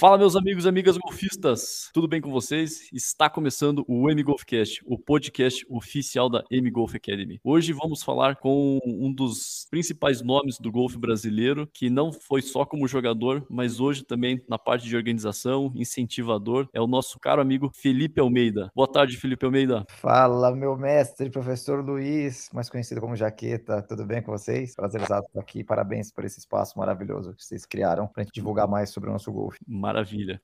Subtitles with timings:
[0.00, 2.88] Fala, meus amigos e amigas golfistas, tudo bem com vocês?
[2.90, 7.38] Está começando o M Golfcast, o podcast oficial da M Golf Academy.
[7.44, 12.64] Hoje vamos falar com um dos principais nomes do golfe brasileiro, que não foi só
[12.64, 17.70] como jogador, mas hoje também na parte de organização, incentivador, é o nosso caro amigo
[17.74, 18.72] Felipe Almeida.
[18.74, 19.84] Boa tarde, Felipe Almeida.
[19.90, 24.74] Fala, meu mestre, professor Luiz, mais conhecido como Jaqueta, tudo bem com vocês?
[24.74, 28.66] Prazer estar aqui, parabéns por esse espaço maravilhoso que vocês criaram para a gente divulgar
[28.66, 29.58] mais sobre o nosso golfe.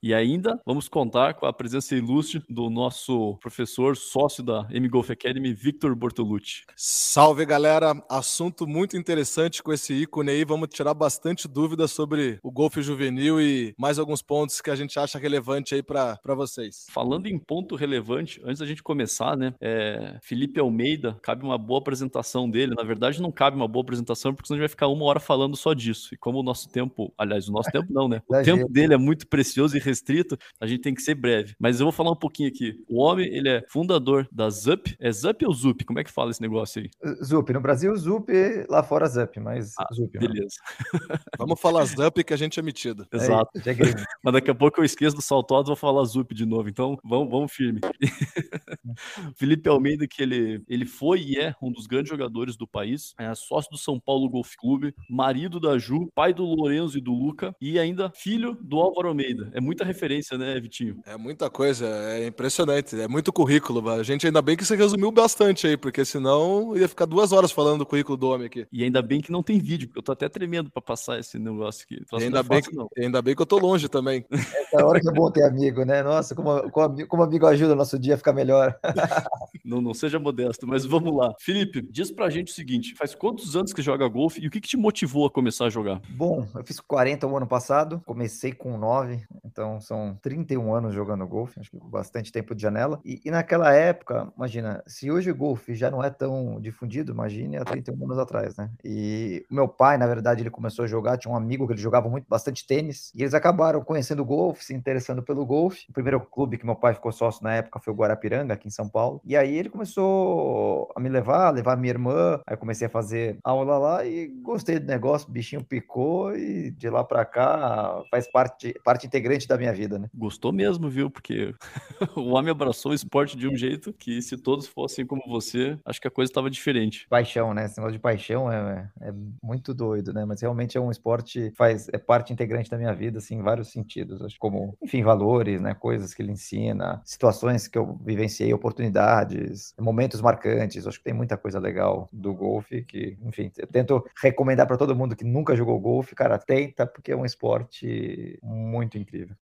[0.01, 5.09] E ainda vamos contar com a presença ilustre do nosso professor, sócio da M Golf
[5.09, 6.63] Academy, Victor Bortolucci.
[6.75, 7.93] Salve, galera!
[8.09, 10.45] Assunto muito interessante com esse ícone aí.
[10.45, 14.99] Vamos tirar bastante dúvidas sobre o golfe juvenil e mais alguns pontos que a gente
[14.99, 16.85] acha relevante aí para vocês.
[16.91, 19.53] Falando em ponto relevante, antes da gente começar, né?
[19.61, 22.75] É, Felipe Almeida, cabe uma boa apresentação dele.
[22.75, 25.19] Na verdade, não cabe uma boa apresentação, porque senão a gente vai ficar uma hora
[25.19, 26.13] falando só disso.
[26.13, 28.21] E como o nosso tempo, aliás, o nosso tempo não, né?
[28.27, 31.53] O tempo dele é muito precioso e restrito, a gente tem que ser breve.
[31.59, 32.83] Mas eu vou falar um pouquinho aqui.
[32.89, 34.95] O homem, ele é fundador da ZUP.
[34.99, 35.85] É ZUP ou ZUP?
[35.85, 36.89] Como é que fala esse negócio aí?
[37.23, 37.53] ZUP.
[37.53, 38.31] No Brasil, ZUP,
[38.67, 40.17] lá fora ZUP, mas ah, ZUP.
[40.17, 40.55] Beleza.
[41.37, 43.05] Vamos falar ZUP que a gente é metido.
[43.13, 43.51] Exato.
[43.59, 43.61] É,
[44.23, 46.67] mas daqui a pouco eu esqueço do saltado, vou falar ZUP de novo.
[46.67, 47.79] Então, vamos, vamos firme.
[49.37, 53.35] Felipe Almeida, que ele, ele foi e é um dos grandes jogadores do país, é
[53.35, 57.55] sócio do São Paulo Golf Clube, marido da Ju, pai do Lorenzo e do Luca,
[57.61, 59.26] e ainda filho do Álvaro Almeida.
[59.53, 60.99] É muita referência, né, Vitinho?
[61.05, 63.87] É muita coisa, é impressionante, é muito currículo.
[63.89, 67.51] A gente ainda bem que você resumiu bastante aí, porque senão ia ficar duas horas
[67.51, 68.67] falando do currículo do homem aqui.
[68.71, 71.37] E ainda bem que não tem vídeo, porque eu tô até tremendo para passar esse
[71.39, 72.03] negócio aqui.
[72.13, 74.25] Ainda, bem que, ainda bem que eu tô longe também.
[74.73, 76.03] Essa hora que é bom ter amigo, né?
[76.03, 78.77] Nossa, como, como, como amigo ajuda o nosso dia a ficar melhor.
[79.63, 81.33] não, não seja modesto, mas vamos lá.
[81.39, 84.61] Felipe, diz pra gente o seguinte: faz quantos anos que joga golfe e o que,
[84.61, 86.01] que te motivou a começar a jogar?
[86.09, 91.27] Bom, eu fiz 40 o ano passado, comecei com 9, então são 31 anos jogando
[91.27, 92.99] golfe, acho que bastante tempo de janela.
[93.03, 97.57] E, e, naquela época, imagina, se hoje o golfe já não é tão difundido, imagine
[97.57, 98.69] há 31 anos atrás, né?
[98.83, 101.81] E o meu pai, na verdade, ele começou a jogar, tinha um amigo que ele
[101.81, 105.85] jogava muito, bastante tênis, e eles acabaram conhecendo o golfe, se interessando pelo golfe.
[105.89, 108.71] O primeiro clube que meu pai ficou sócio na época foi o Guarapiranga, aqui em
[108.71, 109.21] São Paulo.
[109.23, 113.37] E aí ele começou a me levar, levar minha irmã, aí eu comecei a fazer
[113.43, 118.29] aula lá e gostei do negócio, o bichinho picou e de lá para cá faz
[118.31, 120.09] parte, parte integrante da minha vida, né?
[120.13, 121.09] Gostou mesmo, viu?
[121.09, 121.53] Porque
[122.15, 125.99] o homem abraçou o esporte de um jeito que se todos fossem como você, acho
[125.99, 127.07] que a coisa estava diferente.
[127.09, 127.65] Paixão, né?
[127.65, 130.25] Esse negócio de paixão é, é muito doido, né?
[130.25, 133.71] Mas realmente é um esporte faz é parte integrante da minha vida, assim, em vários
[133.71, 134.21] sentidos.
[134.21, 135.73] Acho como, enfim, valores, né?
[135.73, 140.85] Coisas que ele ensina, situações que eu vivenciei, oportunidades, momentos marcantes.
[140.85, 144.95] Acho que tem muita coisa legal do golfe que, enfim, eu tento recomendar para todo
[144.95, 149.35] mundo que nunca jogou golfe, cara, tenta porque é um esporte muito incrível.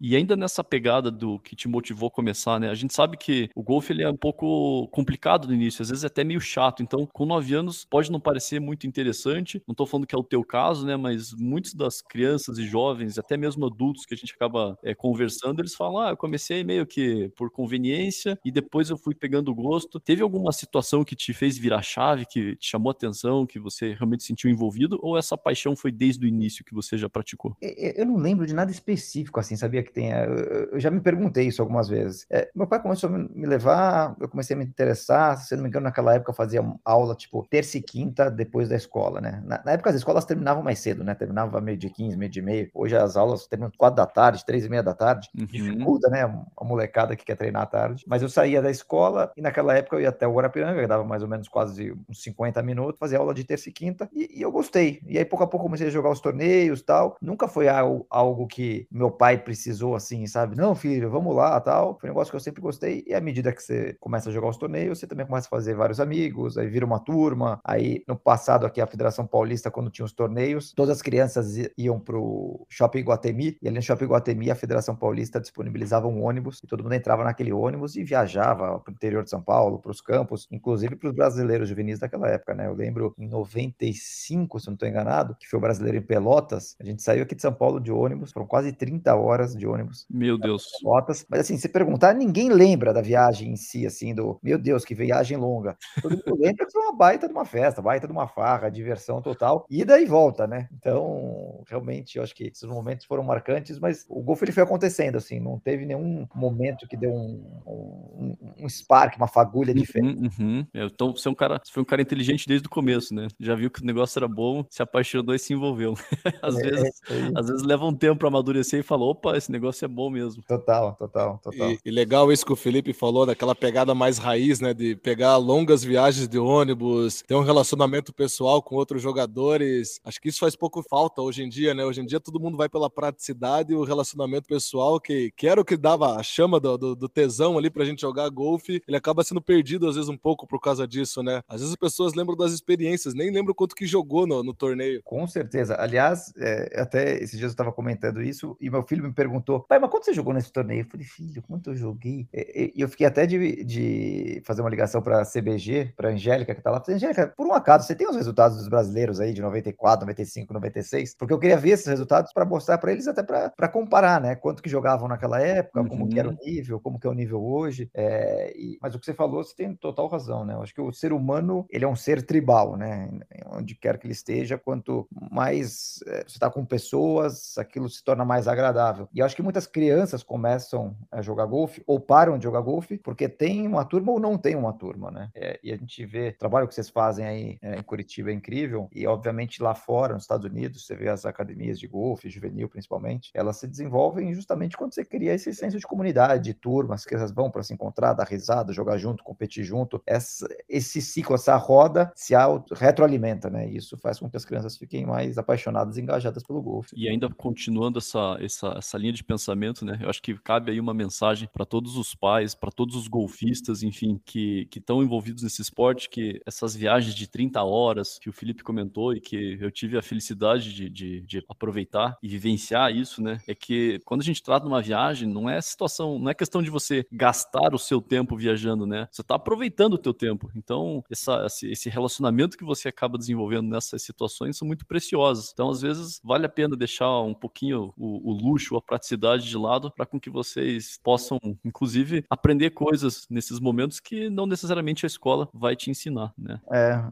[0.00, 2.70] E ainda nessa pegada do que te motivou a começar, né?
[2.70, 6.04] A gente sabe que o golfe ele é um pouco complicado no início, às vezes
[6.04, 6.82] é até meio chato.
[6.82, 9.62] Então, com nove anos pode não parecer muito interessante.
[9.68, 10.96] Não estou falando que é o teu caso, né?
[10.96, 15.60] Mas muitas das crianças e jovens, até mesmo adultos que a gente acaba é, conversando,
[15.60, 20.00] eles falam: ah, eu comecei meio que por conveniência e depois eu fui pegando gosto.
[20.00, 24.24] Teve alguma situação que te fez virar chave, que te chamou atenção, que você realmente
[24.24, 24.98] sentiu envolvido?
[25.02, 27.54] Ou essa paixão foi desde o início que você já praticou?
[27.60, 29.89] Eu não lembro de nada específico, assim, sabia?
[29.90, 30.24] Que tenha.
[30.24, 32.26] Eu, já me perguntei isso algumas vezes.
[32.30, 35.36] É, meu pai começou a me levar, eu comecei a me interessar.
[35.38, 38.76] Se não me engano, naquela época eu fazia aula tipo terça e quinta depois da
[38.76, 39.42] escola, né?
[39.44, 41.14] Na, na época as escolas terminavam mais cedo, né?
[41.14, 42.70] Terminava meio de 15, meio de meio.
[42.72, 45.28] Hoje as aulas terminam quatro da tarde, três e meia da tarde.
[45.36, 45.46] Uhum.
[45.46, 46.22] Dificulta, né?
[46.56, 48.04] A molecada que quer treinar à tarde.
[48.06, 51.04] Mas eu saía da escola e naquela época eu ia até o Guarapiranga, que dava
[51.04, 54.42] mais ou menos quase uns 50 minutos, fazia aula de terça e quinta e, e
[54.42, 55.00] eu gostei.
[55.06, 57.16] E aí pouco a pouco comecei a jogar os torneios tal.
[57.20, 60.56] Nunca foi algo, algo que meu pai precisou assim assim, sabe?
[60.56, 61.98] Não, filho, vamos lá, tal.
[61.98, 63.04] Foi um negócio que eu sempre gostei.
[63.06, 65.74] E à medida que você começa a jogar os torneios, você também começa a fazer
[65.74, 67.60] vários amigos, aí vira uma turma.
[67.64, 71.98] Aí, no passado, aqui, a Federação Paulista, quando tinha os torneios, todas as crianças iam
[72.00, 76.66] pro Shopping Guatemi, e ali no Shopping Guatemi, a Federação Paulista disponibilizava um ônibus, e
[76.66, 80.96] todo mundo entrava naquele ônibus e viajava pro interior de São Paulo, pros campos, inclusive
[80.96, 82.66] pros brasileiros juvenis daquela época, né?
[82.66, 86.84] Eu lembro em 95, se não estou enganado, que foi o brasileiro em Pelotas, a
[86.84, 90.06] gente saiu aqui de São Paulo de ônibus, foram quase 30 horas de ônibus.
[90.10, 90.66] Meu Deus.
[90.82, 91.26] Rotas.
[91.28, 94.94] Mas assim, se perguntar, ninguém lembra da viagem em si, assim, do meu Deus, que
[94.94, 95.76] viagem longa.
[96.02, 99.20] Todo mundo lembra que foi uma baita de uma festa, baita de uma farra, diversão
[99.22, 100.68] total, ida e volta, né?
[100.72, 105.16] Então, realmente, eu acho que esses momentos foram marcantes, mas o golfe ele foi acontecendo,
[105.16, 110.30] assim, não teve nenhum momento que deu um, um, um spark, uma fagulha diferente.
[110.38, 110.66] Uhum, uhum.
[110.74, 113.28] Então, você é um cara, você foi um cara inteligente desde o começo, né?
[113.38, 115.94] Já viu que o negócio era bom, se apaixonou e se envolveu.
[116.42, 119.50] às, é, vezes, é às vezes leva um tempo para amadurecer e fala, opa, esse
[119.50, 120.42] negócio é bom mesmo.
[120.42, 121.70] Total, total, total.
[121.70, 124.72] E, e, legal isso que o Felipe falou, daquela pegada mais raiz, né?
[124.72, 130.00] De pegar longas viagens de ônibus, ter um relacionamento pessoal com outros jogadores.
[130.04, 131.84] Acho que isso faz pouco falta hoje em dia, né?
[131.84, 135.60] Hoje em dia todo mundo vai pela praticidade e o relacionamento pessoal, que, que era
[135.60, 138.96] o que dava a chama do, do, do tesão ali pra gente jogar golfe, ele
[138.96, 141.42] acaba sendo perdido às vezes um pouco por causa disso, né?
[141.48, 145.00] Às vezes as pessoas lembram das experiências, nem lembram quanto que jogou no, no torneio.
[145.04, 145.76] Com certeza.
[145.78, 149.78] Aliás, é, até esses dias eu estava comentando isso e meu filho me perguntou, pai,
[149.78, 150.82] mas quanto você jogou nesse torneio?
[150.82, 152.28] Eu falei, filho, quanto eu joguei?
[152.32, 156.62] E, eu fiquei até de, de fazer uma ligação para a CBG, para Angélica, que
[156.62, 156.80] tá lá.
[156.80, 160.52] Falei, Angélica, por um acaso, você tem os resultados dos brasileiros aí de 94, 95,
[160.52, 161.14] 96?
[161.14, 164.36] Porque eu queria ver esses resultados para mostrar para eles, até para comparar, né?
[164.36, 166.38] Quanto que jogavam naquela época, como que era o uhum.
[166.44, 167.90] nível, como que é o nível hoje.
[167.94, 170.54] É, e, mas o que você falou, você tem total razão, né?
[170.54, 173.08] Eu acho que o ser humano, ele é um ser tribal, né?
[173.46, 178.24] Onde quer que ele esteja, quanto mais é, você está com pessoas, aquilo se torna
[178.24, 179.08] mais agradável.
[179.12, 182.98] E eu acho que muitas crianças começam a jogar golfe ou param de jogar golfe
[182.98, 185.30] porque tem uma turma ou não tem uma turma, né?
[185.34, 188.34] É, e a gente vê o trabalho que vocês fazem aí é, em Curitiba é
[188.34, 192.68] incrível e obviamente lá fora, nos Estados Unidos, você vê as academias de golfe, juvenil
[192.68, 197.14] principalmente, elas se desenvolvem justamente quando você cria esse senso de comunidade, de turmas que
[197.14, 200.02] elas vão para se encontrar, dar risada, jogar junto, competir junto.
[200.06, 202.34] Essa, esse ciclo, essa roda se
[202.72, 203.68] retroalimenta, né?
[203.68, 206.94] E isso faz com que as crianças fiquem mais apaixonadas e engajadas pelo golfe.
[206.96, 209.98] E ainda continuando essa, essa, essa linha de pensamento, né?
[210.00, 213.82] Eu acho que cabe aí uma mensagem para todos os pais, para todos os golfistas,
[213.82, 218.62] enfim, que estão envolvidos nesse esporte, que essas viagens de 30 horas que o Felipe
[218.62, 223.40] comentou e que eu tive a felicidade de, de, de aproveitar e vivenciar isso, né?
[223.46, 226.70] É que quando a gente trata uma viagem, não é situação, não é questão de
[226.70, 229.08] você gastar o seu tempo viajando, né?
[229.10, 230.50] Você está aproveitando o teu tempo.
[230.54, 235.50] Então, essa, esse relacionamento que você acaba desenvolvendo nessas situações são muito preciosos.
[235.52, 239.56] Então, às vezes, vale a pena deixar um pouquinho o, o luxo, a praticidade de
[239.56, 245.08] lado para com que vocês possam, inclusive, aprender coisas nesses momentos que não necessariamente a
[245.08, 246.60] escola vai te ensinar, né?
[246.72, 247.02] É,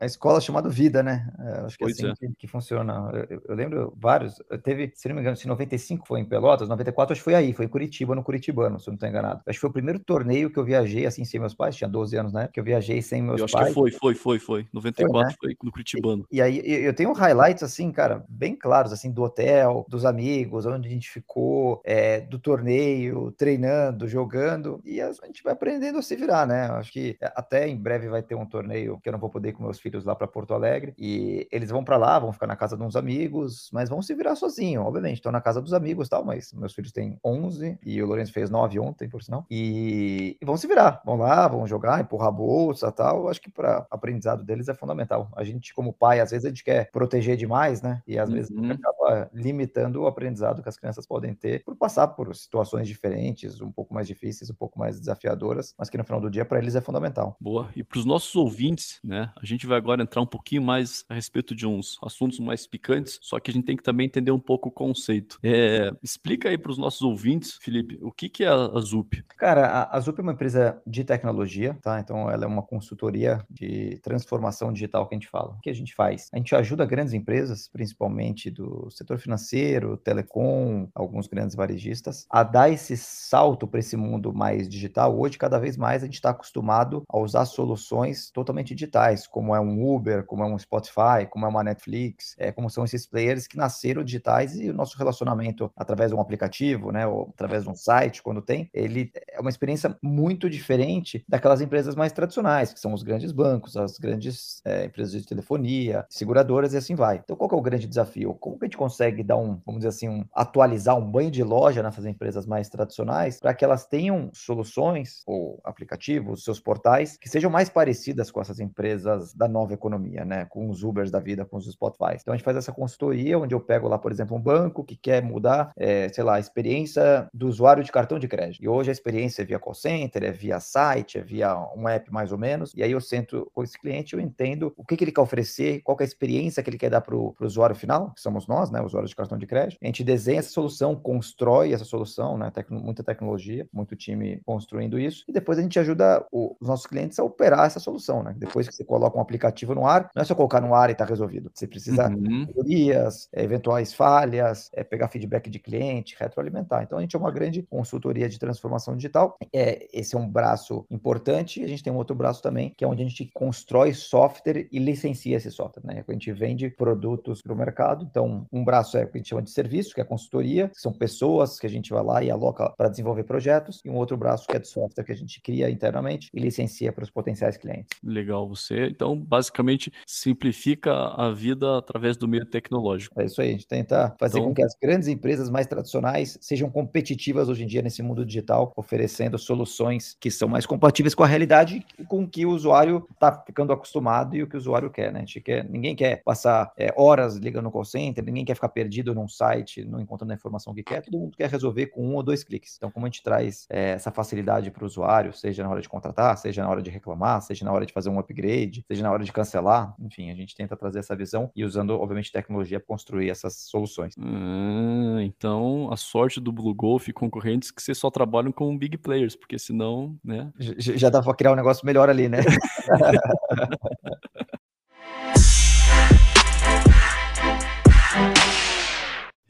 [0.00, 1.32] a escola é chamada vida, né?
[1.38, 2.14] É, acho que é assim é.
[2.14, 3.10] Que, que, funciona.
[3.28, 7.12] Eu, eu, lembro vários, teve, se não me engano, se 95 foi em Pelotas, 94
[7.12, 9.40] acho que foi aí, foi em Curitiba, no Curitibano, se eu não estou enganado.
[9.46, 12.16] Acho que foi o primeiro torneio que eu viajei assim sem meus pais, tinha 12
[12.16, 12.48] anos, né?
[12.52, 13.68] Que eu viajei sem meus eu acho pais.
[13.68, 14.66] que foi, foi, foi, foi.
[14.72, 15.36] 94 foi, né?
[15.40, 16.26] foi no Curitibano.
[16.30, 20.66] E, e aí eu tenho highlights assim, cara, bem claros assim do hotel, dos amigos,
[20.66, 21.41] onde a gente ficou,
[21.84, 26.66] é, do torneio, treinando, jogando, e a gente vai aprendendo a se virar, né?
[26.72, 29.52] Acho que até em breve vai ter um torneio que eu não vou poder ir
[29.52, 32.56] com meus filhos lá para Porto Alegre, e eles vão para lá, vão ficar na
[32.56, 36.08] casa de uns amigos, mas vão se virar sozinho, obviamente, estão na casa dos amigos
[36.08, 40.36] tal, mas meus filhos têm 11 e o Lourenço fez 9 ontem, por sinal, e,
[40.40, 43.86] e vão se virar, vão lá, vão jogar, empurrar a bolsa tal, acho que para
[43.90, 45.30] aprendizado deles é fundamental.
[45.36, 48.02] A gente, como pai, às vezes a gente quer proteger demais, né?
[48.06, 48.34] E às uhum.
[48.34, 53.60] vezes acaba limitando o aprendizado que as crianças podem ter por passar por situações diferentes,
[53.60, 56.58] um pouco mais difíceis, um pouco mais desafiadoras, mas que no final do dia para
[56.58, 57.36] eles é fundamental.
[57.40, 57.70] Boa.
[57.74, 59.32] E para os nossos ouvintes, né?
[59.40, 63.18] A gente vai agora entrar um pouquinho mais a respeito de uns assuntos mais picantes,
[63.22, 65.38] só que a gente tem que também entender um pouco o conceito.
[65.42, 69.24] É, explica aí para os nossos ouvintes, Felipe, o que, que é a ZUP?
[69.36, 72.00] Cara, a, a ZUP é uma empresa de tecnologia, tá?
[72.00, 75.52] Então ela é uma consultoria de transformação digital que a gente fala.
[75.52, 76.28] O que a gente faz?
[76.32, 82.70] A gente ajuda grandes empresas, principalmente do setor financeiro, telecom, alguns grandes varejistas, a dar
[82.70, 85.18] esse salto para esse mundo mais digital.
[85.18, 89.60] Hoje, cada vez mais, a gente está acostumado a usar soluções totalmente digitais, como é
[89.60, 93.46] um Uber, como é um Spotify, como é uma Netflix, é, como são esses players
[93.46, 97.70] que nasceram digitais e o nosso relacionamento através de um aplicativo, né, ou através de
[97.70, 102.80] um site, quando tem, ele é uma experiência muito diferente daquelas empresas mais tradicionais, que
[102.80, 107.20] são os grandes bancos, as grandes é, empresas de telefonia, seguradoras e assim vai.
[107.22, 108.34] Então, qual é o grande desafio?
[108.34, 111.42] Como que a gente consegue dar um, vamos dizer assim, um, atualizar um banho de
[111.44, 117.28] loja nessas empresas mais tradicionais para que elas tenham soluções ou aplicativos, seus portais, que
[117.28, 120.46] sejam mais parecidas com essas empresas da nova economia, né?
[120.46, 122.16] Com os Ubers da vida, com os Spotify.
[122.20, 124.96] Então, a gente faz essa consultoria onde eu pego lá, por exemplo, um banco que
[124.96, 128.62] quer mudar, é, sei lá, a experiência do usuário de cartão de crédito.
[128.62, 132.10] E hoje a experiência é via call center, é via site, é via um app
[132.12, 132.72] mais ou menos.
[132.74, 135.80] E aí eu sento com esse cliente, eu entendo o que, que ele quer oferecer,
[135.82, 138.70] qual é a experiência que ele quer dar para o usuário final, que somos nós,
[138.70, 139.78] né, usuários de cartão de crédito.
[139.82, 142.50] A gente desenha essa solução constrói essa solução, né?
[142.70, 147.18] Muita tecnologia, muito time construindo isso, e depois a gente ajuda o, os nossos clientes
[147.18, 148.34] a operar essa solução, né?
[148.36, 150.94] Depois que você coloca um aplicativo no ar, não é só colocar no ar e
[150.94, 151.50] tá resolvido.
[151.52, 152.46] Você precisa uhum.
[152.46, 156.82] melhorias, eventuais falhas, é, pegar feedback de cliente, retroalimentar.
[156.82, 159.36] Então a gente é uma grande consultoria de transformação digital.
[159.52, 162.84] É, esse é um braço importante, e a gente tem um outro braço também, que
[162.84, 166.04] é onde a gente constrói software e licencia esse software, né?
[166.06, 168.06] A gente vende produtos para o mercado.
[168.08, 170.80] Então, um braço é o que a gente chama de serviço, que é consultoria, que
[170.80, 174.16] são pessoas que a gente vai lá e aloca para desenvolver projetos, e um outro
[174.16, 177.56] braço que é de software que a gente cria internamente e licencia para os potenciais
[177.56, 177.88] clientes.
[178.02, 183.20] Legal, você então basicamente simplifica a vida através do meio tecnológico.
[183.20, 184.48] É isso aí, a gente tenta fazer então...
[184.48, 188.72] com que as grandes empresas mais tradicionais sejam competitivas hoje em dia nesse mundo digital,
[188.76, 193.06] oferecendo soluções que são mais compatíveis com a realidade e com o que o usuário
[193.12, 195.20] está ficando acostumado e o que o usuário quer, né?
[195.20, 198.68] A gente quer, ninguém quer passar é, horas ligando no call center, ninguém quer ficar
[198.68, 202.14] perdido num site, não encontrando a informação que quer, todo mundo quer resolver com um
[202.14, 202.76] ou dois cliques.
[202.76, 205.88] Então, como a gente traz é, essa facilidade para o usuário, seja na hora de
[205.88, 209.10] contratar, seja na hora de reclamar, seja na hora de fazer um upgrade, seja na
[209.10, 212.86] hora de cancelar, enfim, a gente tenta trazer essa visão e usando, obviamente, tecnologia para
[212.86, 214.14] construir essas soluções.
[214.18, 218.98] Hum, então, a sorte do Blue Golf e concorrentes que vocês só trabalham com big
[218.98, 220.50] players, porque senão, né?
[220.58, 222.38] Já, já dá para criar um negócio melhor ali, né?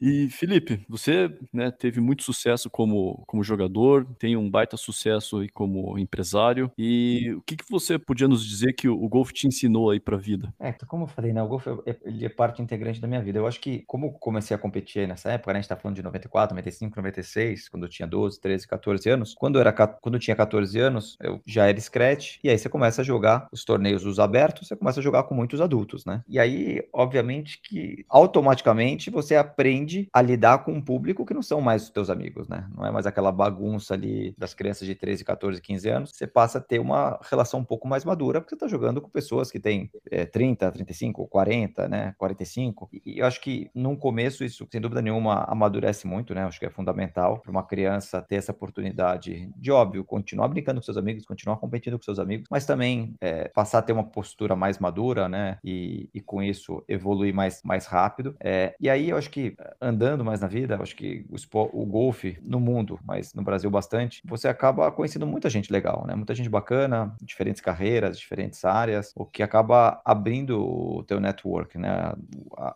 [0.05, 5.47] E Felipe, você né, teve muito sucesso como, como jogador, tem um baita sucesso aí
[5.47, 6.69] como empresário.
[6.77, 10.01] E o que, que você podia nos dizer que o, o golfe te ensinou aí
[10.01, 10.53] para a vida?
[10.59, 13.21] É, então, como eu falei, né, o golfe é, ele é parte integrante da minha
[13.21, 13.39] vida.
[13.39, 16.03] Eu acho que, como comecei a competir nessa época, né, a gente está falando de
[16.03, 19.33] 94, 95, 96, quando eu tinha 12, 13, 14 anos.
[19.33, 22.39] Quando eu, era, quando eu tinha 14 anos, eu já era scratch.
[22.43, 25.33] E aí você começa a jogar os torneios os abertos, você começa a jogar com
[25.33, 26.21] muitos adultos, né?
[26.27, 31.41] E aí, obviamente, que automaticamente você aprende aprende a lidar com um público que não
[31.41, 32.67] são mais os teus amigos, né?
[32.75, 36.11] Não é mais aquela bagunça ali das crianças de 13, 14, 15 anos.
[36.13, 39.09] Você passa a ter uma relação um pouco mais madura, porque você está jogando com
[39.09, 42.15] pessoas que têm é, 30, 35, 40, né?
[42.17, 42.89] 45.
[43.05, 46.43] E eu acho que num começo isso, sem dúvida nenhuma, amadurece muito, né?
[46.43, 50.79] Eu acho que é fundamental para uma criança ter essa oportunidade de, óbvio, continuar brincando
[50.79, 54.03] com seus amigos, continuar competindo com seus amigos, mas também é, passar a ter uma
[54.03, 55.57] postura mais madura, né?
[55.63, 58.35] E, e com isso evoluir mais, mais rápido.
[58.39, 62.37] É, e aí eu acho que andando mais na vida, acho que o, o golfe
[62.41, 66.15] no mundo, mas no Brasil bastante, você acaba conhecendo muita gente legal, né?
[66.15, 72.13] Muita gente bacana, diferentes carreiras, diferentes áreas, o que acaba abrindo o teu network, né?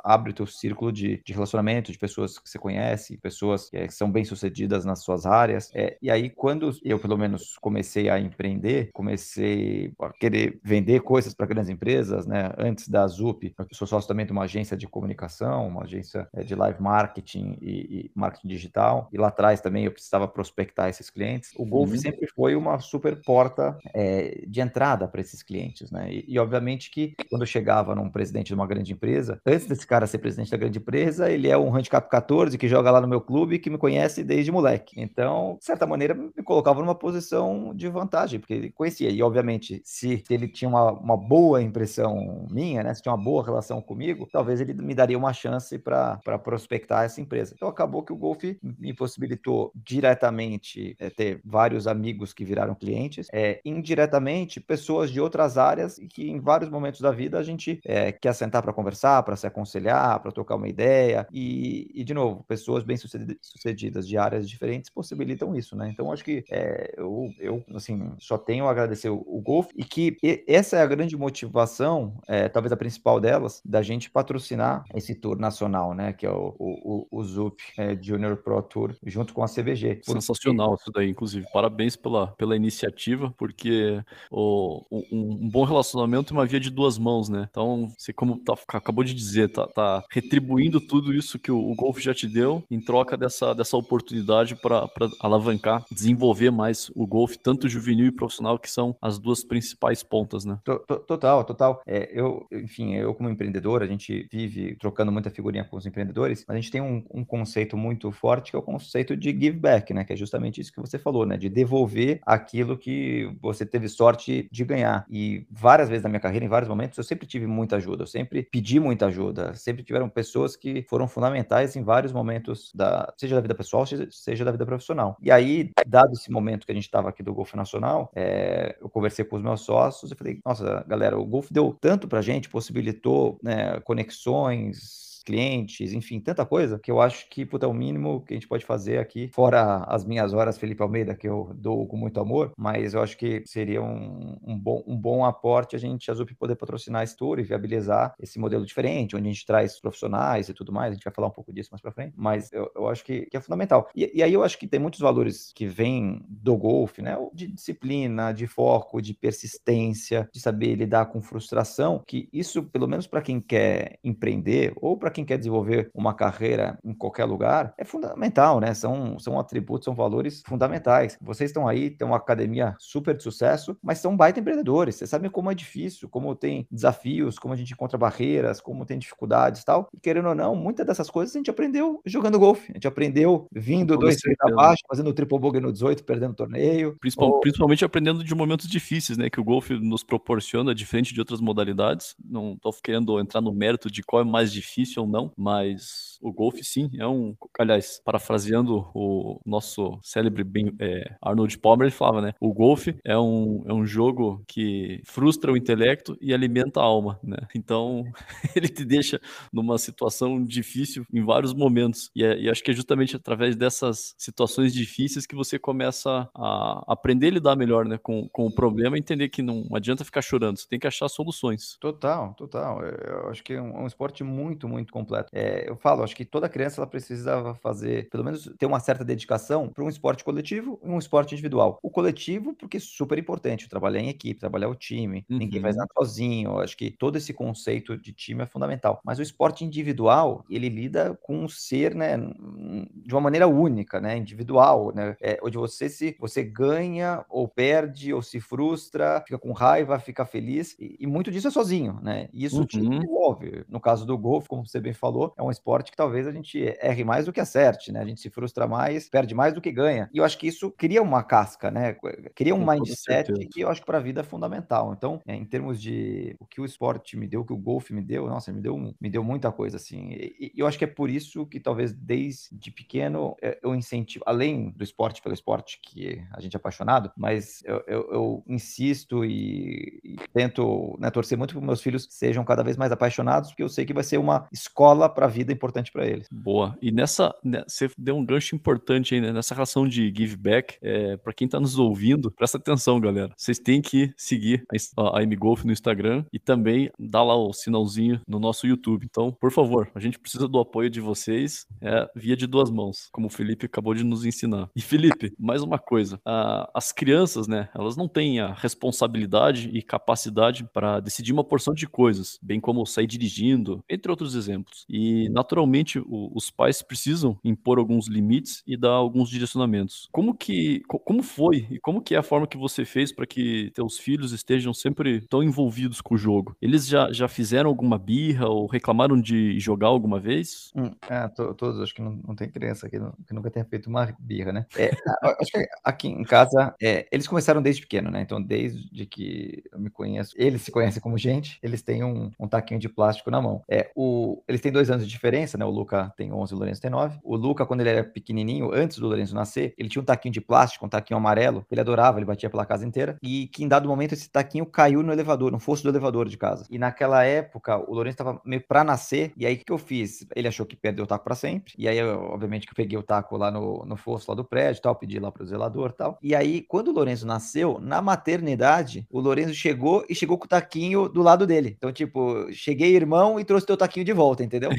[0.03, 3.87] Abre o teu círculo de, de relacionamento, de pessoas que você conhece, pessoas que, é,
[3.87, 5.71] que são bem-sucedidas nas suas áreas.
[5.73, 11.33] É, e aí, quando eu, pelo menos, comecei a empreender, comecei a querer vender coisas
[11.33, 12.51] para grandes empresas, né?
[12.57, 16.43] Antes da ZUP, eu sou sócio também de uma agência de comunicação, uma agência é,
[16.43, 19.09] de live marketing, e, e, marketing digital.
[19.11, 21.51] E lá atrás também eu precisava prospectar esses clientes.
[21.57, 21.97] O Golf uhum.
[21.97, 26.11] sempre foi uma super porta é, de entrada para esses clientes, né?
[26.11, 29.85] E, e, obviamente que quando eu chegava num presidente de uma grande empresa, antes desse
[29.85, 33.07] cara ser presidente da grande empresa, ele é um handicap 14 que joga lá no
[33.07, 34.95] meu clube que me conhece desde moleque.
[34.97, 39.09] Então, de certa maneira, me colocava numa posição de vantagem, porque ele conhecia.
[39.09, 42.93] E obviamente, se ele tinha uma, uma boa impressão minha, né?
[42.93, 47.03] Se tinha uma boa relação comigo, talvez ele me daria uma chance para prospectar conectar
[47.03, 47.53] essa empresa.
[47.55, 53.27] Então acabou que o Golf me possibilitou diretamente é, ter vários amigos que viraram clientes,
[53.33, 57.79] é, indiretamente pessoas de outras áreas e que em vários momentos da vida a gente
[57.85, 62.13] é, quer sentar para conversar, para se aconselhar, para trocar uma ideia e, e, de
[62.13, 62.97] novo, pessoas bem
[63.41, 65.89] sucedidas de áreas diferentes possibilitam isso, né?
[65.91, 69.83] Então acho que é, eu, eu assim só tenho a agradecer o, o Golf e
[69.83, 74.83] que e, essa é a grande motivação, é, talvez a principal delas, da gente patrocinar
[74.93, 76.13] esse tour nacional, né?
[76.13, 80.01] Que é o, o o, o ZUP é, Junior Pro Tour junto com a CVG.
[80.03, 81.45] Sensacional isso daí, inclusive.
[81.51, 86.97] Parabéns pela, pela iniciativa, porque o, um, um, bom relacionamento é uma via de duas
[86.97, 87.47] mãos, né?
[87.49, 91.75] Então, você, como tá, acabou de dizer, tá, tá retribuindo tudo isso que o, o
[91.75, 97.37] golfe já te deu em troca dessa, dessa oportunidade para alavancar, desenvolver mais o golfe,
[97.37, 100.59] tanto juvenil e profissional, que são as duas principais pontas, né?
[101.07, 101.81] Total, total.
[101.85, 106.45] É, eu, enfim, eu como empreendedor, a gente vive trocando muita figurinha com os empreendedores,
[106.47, 109.93] mas gente tem um, um, conceito muito forte que é o conceito de give back,
[109.93, 110.03] né?
[110.03, 111.37] Que é justamente isso que você falou, né?
[111.37, 115.05] De devolver aquilo que você teve sorte de ganhar.
[115.09, 118.07] E várias vezes na minha carreira, em vários momentos, eu sempre tive muita ajuda, eu
[118.07, 123.35] sempre pedi muita ajuda, sempre tiveram pessoas que foram fundamentais em vários momentos da, seja
[123.35, 125.17] da vida pessoal, seja da vida profissional.
[125.21, 128.89] E aí, dado esse momento que a gente estava aqui do Golfo Nacional, é, eu
[128.89, 132.49] conversei com os meus sócios e falei, nossa, galera, o Golfo deu tanto pra gente,
[132.49, 138.21] possibilitou né, conexões clientes, enfim, tanta coisa que eu acho que, puta, é o mínimo
[138.21, 141.85] que a gente pode fazer aqui, fora as minhas horas Felipe Almeida, que eu dou
[141.85, 145.79] com muito amor, mas eu acho que seria um, um bom, um bom aporte a
[145.79, 149.45] gente, a Zup, poder patrocinar esse tour e viabilizar esse modelo diferente, onde a gente
[149.45, 152.13] traz profissionais e tudo mais, a gente vai falar um pouco disso mais pra frente,
[152.15, 153.89] mas eu, eu acho que, que é fundamental.
[153.93, 157.47] E, e aí eu acho que tem muitos valores que vêm do golfe, né, de
[157.47, 163.21] disciplina, de foco, de persistência, de saber lidar com frustração, que isso, pelo menos para
[163.21, 168.59] quem quer empreender ou para quem quer desenvolver uma carreira em qualquer lugar, é fundamental,
[168.59, 168.73] né?
[168.75, 171.17] São, são atributos, são valores fundamentais.
[171.19, 174.95] Vocês estão aí, tem uma academia super de sucesso, mas são baita empreendedores.
[174.95, 178.99] Vocês sabem como é difícil, como tem desafios, como a gente encontra barreiras, como tem
[178.99, 179.89] dificuldades e tal.
[179.91, 182.71] E querendo ou não, muitas dessas coisas a gente aprendeu jogando golfe.
[182.71, 186.35] A gente aprendeu vindo dois, três abaixo, fazendo o triple bogey no 18, perdendo o
[186.35, 186.95] torneio.
[186.99, 187.39] Principal, ou...
[187.39, 189.31] Principalmente aprendendo de momentos difíceis, né?
[189.31, 192.15] Que o golfe nos proporciona, diferente de outras modalidades.
[192.23, 196.63] Não tô querendo entrar no mérito de qual é mais difícil não, mas o golfe
[196.63, 197.35] sim é um.
[197.59, 200.45] Aliás, parafraseando o nosso célebre
[200.79, 202.33] é, Arnold Palmer, ele falava, né?
[202.39, 207.19] O golfe é um, é um jogo que frustra o intelecto e alimenta a alma,
[207.23, 207.37] né?
[207.55, 208.03] Então,
[208.55, 209.19] ele te deixa
[209.51, 212.09] numa situação difícil em vários momentos.
[212.15, 216.83] E, é, e acho que é justamente através dessas situações difíceis que você começa a
[216.87, 220.21] aprender a lidar melhor né, com, com o problema e entender que não adianta ficar
[220.21, 221.77] chorando, você tem que achar soluções.
[221.79, 222.81] Total, total.
[222.83, 225.29] Eu acho que é um, é um esporte muito, muito completo.
[225.33, 229.03] É, eu falo, acho que toda criança ela precisa fazer, pelo menos ter uma certa
[229.03, 231.79] dedicação para um esporte coletivo e um esporte individual.
[231.81, 235.37] O coletivo, porque é super importante, trabalhar em equipe, trabalhar o time, uhum.
[235.37, 236.59] ninguém faz nada sozinho.
[236.59, 239.01] Acho que todo esse conceito de time é fundamental.
[239.03, 244.17] Mas o esporte individual, ele lida com um ser, né, de uma maneira única, né,
[244.17, 249.51] individual, né, é, onde você se você ganha ou perde ou se frustra, fica com
[249.51, 252.29] raiva, fica feliz e, e muito disso é sozinho, né?
[252.33, 252.65] E isso uhum.
[252.65, 253.65] te envolve.
[253.67, 256.59] No caso do golfe, como você bem falou, é um esporte que talvez a gente
[256.81, 258.01] erre mais do que acerte, né?
[258.01, 260.09] A gente se frustra mais, perde mais do que ganha.
[260.13, 261.95] E eu acho que isso cria uma casca, né?
[262.35, 264.93] Cria um mindset que eu acho que para a vida é fundamental.
[264.93, 267.93] Então, é, em termos de o que o esporte me deu, o que o golfe
[267.93, 270.09] me deu, nossa, me deu, me deu muita coisa assim.
[270.11, 274.23] E, e eu acho que é por isso que talvez desde pequeno é, eu incentivo,
[274.27, 279.23] além do esporte pelo esporte que a gente é apaixonado, mas eu, eu, eu insisto
[279.25, 283.63] e, e tento né, torcer muito para meus filhos sejam cada vez mais apaixonados, porque
[283.63, 284.66] eu sei que vai ser uma escola
[285.09, 286.27] para a vida importante para eles.
[286.31, 286.77] Boa.
[286.81, 290.77] E nessa, né, você deu um gancho importante aí, né, nessa relação de give back.
[290.81, 293.31] É, para quem está nos ouvindo, presta atenção, galera.
[293.35, 294.63] Vocês têm que seguir
[294.97, 299.05] a, a M-Golf no Instagram e também dar lá o sinalzinho no nosso YouTube.
[299.09, 303.09] Então, por favor, a gente precisa do apoio de vocês é, via de duas mãos,
[303.11, 304.69] como o Felipe acabou de nos ensinar.
[304.75, 306.19] E Felipe, mais uma coisa.
[306.25, 311.73] A, as crianças, né, elas não têm a responsabilidade e capacidade para decidir uma porção
[311.73, 314.56] de coisas, bem como sair dirigindo, entre outros exemplos.
[314.89, 320.07] E, naturalmente, o, os pais precisam impor alguns limites e dar alguns direcionamentos.
[320.11, 323.71] Como que, como foi e como que é a forma que você fez para que
[323.73, 326.55] teus filhos estejam sempre tão envolvidos com o jogo?
[326.61, 330.71] Eles já, já fizeram alguma birra ou reclamaram de jogar alguma vez?
[330.75, 334.15] Hum, é, todos, acho que não, não tem criança aqui que nunca tenha feito uma
[334.19, 334.65] birra, né?
[334.77, 334.89] É,
[335.41, 338.21] acho que aqui em casa, é, eles começaram desde pequeno, né?
[338.21, 342.47] Então, desde que eu me conheço, eles se conhecem como gente, eles têm um, um
[342.47, 343.63] taquinho de plástico na mão.
[343.69, 345.65] É, o, eles têm dois anos de diferença, né?
[345.65, 347.19] O Luca tem 11 e o Lourenço tem 9.
[347.23, 350.41] O Luca, quando ele era pequenininho, antes do Lourenço nascer, ele tinha um taquinho de
[350.41, 353.67] plástico, um taquinho amarelo, que ele adorava, ele batia pela casa inteira, e que em
[353.67, 356.65] dado momento esse taquinho caiu no elevador, no fosso do elevador de casa.
[356.69, 360.25] E naquela época, o Lourenço estava meio pra nascer, e aí o que, eu fiz?
[360.35, 362.97] Ele achou que perdeu o taco para sempre, e aí, eu, obviamente, que eu peguei
[362.97, 366.17] o taco lá no, no fosso lá do prédio, tal, pedi lá pro zelador tal.
[366.21, 370.47] E aí, quando o Lourenço nasceu, na maternidade, o Lourenço chegou e chegou com o
[370.47, 371.75] taquinho do lado dele.
[371.77, 374.69] Então, tipo, cheguei irmão e trouxe teu taquinho de volta, entendeu?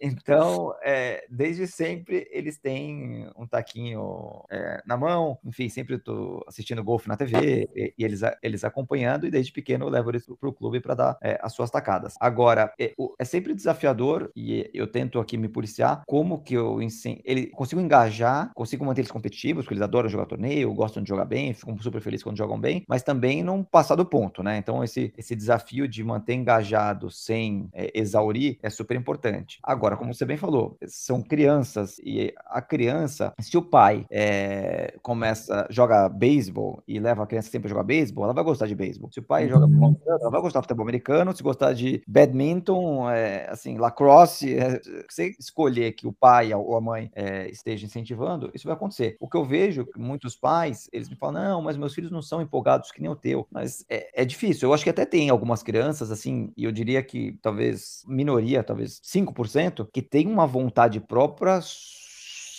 [0.00, 6.82] então, é, desde sempre eles têm um taquinho é, na mão, enfim, sempre tô assistindo
[6.82, 10.52] golfe na TV e, e, eles, eles acompanhando, e desde pequeno eu levo eles pro
[10.52, 12.14] clube para dar é, as suas tacadas.
[12.20, 16.78] Agora, é, é, sempre desafiador e eu tento aqui me policiar como que eu
[17.24, 21.24] ele consigo engajar, consigo manter eles competitivos, porque eles adoram jogar torneio, gostam de jogar
[21.24, 24.56] bem, ficam super felizes quando jogam bem, mas também não passar do ponto, né?
[24.56, 29.58] Então, esse, esse desafio de manter engajado sem é, exaurir é super importante.
[29.62, 35.66] Agora, como você bem falou, são crianças e a criança, se o pai é, começa,
[35.68, 39.10] joga beisebol e leva a criança sempre a jogar beisebol, ela vai gostar de beisebol.
[39.12, 41.36] Se o pai joga futebol americano, ela vai gostar de futebol americano.
[41.36, 46.80] Se gostar de badminton, é, assim, lacrosse, é, você escolher que o pai ou a
[46.80, 49.16] mãe é, esteja incentivando, isso vai acontecer.
[49.20, 52.40] O que eu vejo, muitos pais, eles me falam, não, mas meus filhos não são
[52.40, 53.46] empolgados que nem o teu.
[53.50, 54.68] Mas é, é difícil.
[54.68, 59.00] Eu acho que até tem algumas crianças, assim, e eu diria que talvez minoria, talvez
[59.00, 61.60] 5%, que tem uma vontade própria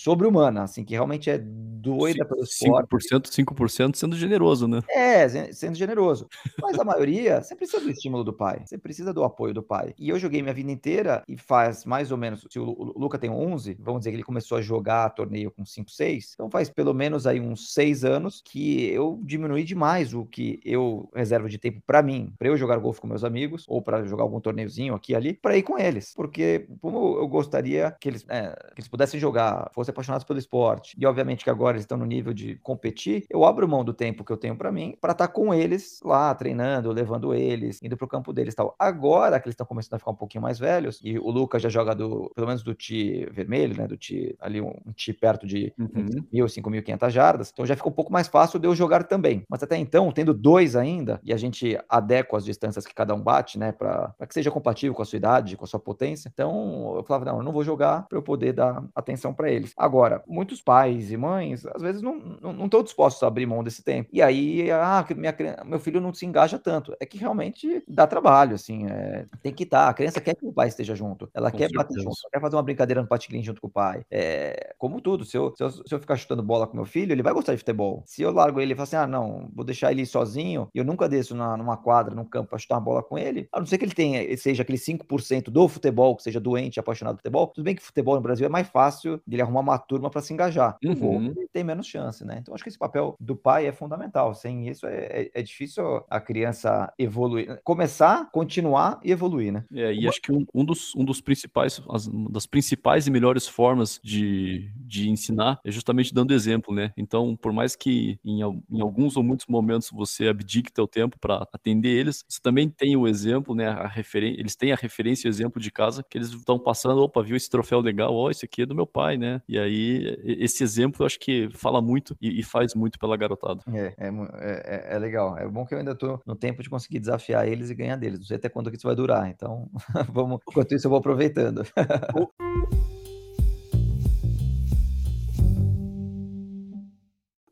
[0.03, 2.89] sobre-humana, assim, que realmente é doida pelo esporte.
[2.89, 4.81] 5%, 5% sendo generoso, né?
[4.89, 6.27] É, sendo generoso.
[6.61, 9.93] Mas a maioria, você precisa do estímulo do pai, você precisa do apoio do pai.
[9.97, 13.29] E eu joguei minha vida inteira e faz mais ou menos, se o Luca tem
[13.29, 16.93] 11, vamos dizer que ele começou a jogar torneio com 5, 6, então faz pelo
[16.93, 21.81] menos aí uns 6 anos que eu diminui demais o que eu reservo de tempo
[21.85, 25.13] para mim, para eu jogar golfe com meus amigos ou para jogar algum torneiozinho aqui
[25.13, 28.87] e ali, para ir com eles, porque como eu gostaria que eles, é, que eles
[28.87, 33.25] pudessem jogar, apaixonados pelo esporte, e obviamente que agora eles estão no nível de competir,
[33.29, 35.99] eu abro mão do tempo que eu tenho para mim para estar tá com eles
[36.03, 38.75] lá, treinando, levando eles, indo pro campo deles tal.
[38.77, 41.69] Agora que eles estão começando a ficar um pouquinho mais velhos, e o Lucas já
[41.69, 45.45] joga do, pelo menos do Ti vermelho, né, do Ti, ali um, um Ti perto
[45.45, 46.05] de uhum.
[46.33, 49.43] 1.000, 5.500 jardas, então já fica um pouco mais fácil de eu jogar também.
[49.49, 53.21] Mas até então, tendo dois ainda, e a gente adequa as distâncias que cada um
[53.21, 56.93] bate, né, para que seja compatível com a sua idade, com a sua potência, então
[56.95, 59.73] eu falava, não, eu não vou jogar para eu poder dar atenção para eles.
[59.79, 63.63] Agora, muitos pais e mães, às vezes, não estão não, não dispostos a abrir mão
[63.63, 64.09] desse tempo.
[64.11, 65.33] E aí, ah, minha,
[65.65, 66.93] meu filho não se engaja tanto.
[66.99, 69.87] É que realmente dá trabalho, assim, é, tem que estar.
[69.87, 71.83] A criança quer que o pai esteja junto, ela com quer certeza.
[71.87, 74.03] bater junto, quer fazer uma brincadeira no patilim junto com o pai.
[74.11, 77.13] É, como tudo, se eu, se eu, se, eu, ficar chutando bola com meu filho,
[77.13, 78.03] ele vai gostar de futebol.
[78.05, 80.83] Se eu largo ele e falo assim, ah, não, vou deixar ele sozinho, e eu
[80.83, 83.65] nunca desço na, numa quadra, num campo para chutar uma bola com ele, a não
[83.65, 87.47] ser que ele tenha, seja aquele 5% do futebol, que seja doente, apaixonado por futebol,
[87.47, 90.33] tudo bem que futebol no Brasil é mais fácil dele arrumar uma turma para se
[90.33, 90.77] engajar.
[90.83, 91.27] Uhum.
[91.27, 92.37] O tem menos chance, né?
[92.41, 94.33] Então acho que esse papel do pai é fundamental.
[94.33, 99.65] Sem isso é, é, é difícil a criança evoluir, começar, continuar e evoluir, né?
[99.73, 100.09] É, e Uma...
[100.09, 103.99] acho que um, um, dos, um dos principais, as, uma das principais e melhores formas
[104.03, 106.91] de, de ensinar é justamente dando exemplo, né?
[106.97, 111.47] Então, por mais que em, em alguns ou muitos momentos você abdique teu tempo para
[111.53, 113.67] atender eles, você também tem o exemplo, né?
[113.67, 117.01] A referência, eles têm a referência e o exemplo de casa que eles estão passando,
[117.01, 119.41] opa, viu esse troféu legal, ó, oh, esse aqui é do meu pai, né?
[119.47, 123.61] E aí esse exemplo eu acho que fala muito e, e faz muito pela garotada.
[123.71, 125.37] É, é, é, é, legal.
[125.37, 128.19] É bom que eu ainda tô no tempo de conseguir desafiar eles e ganhar deles.
[128.19, 129.69] Não sei até quando que isso vai durar, então
[130.11, 131.63] vamos, enquanto isso eu vou aproveitando.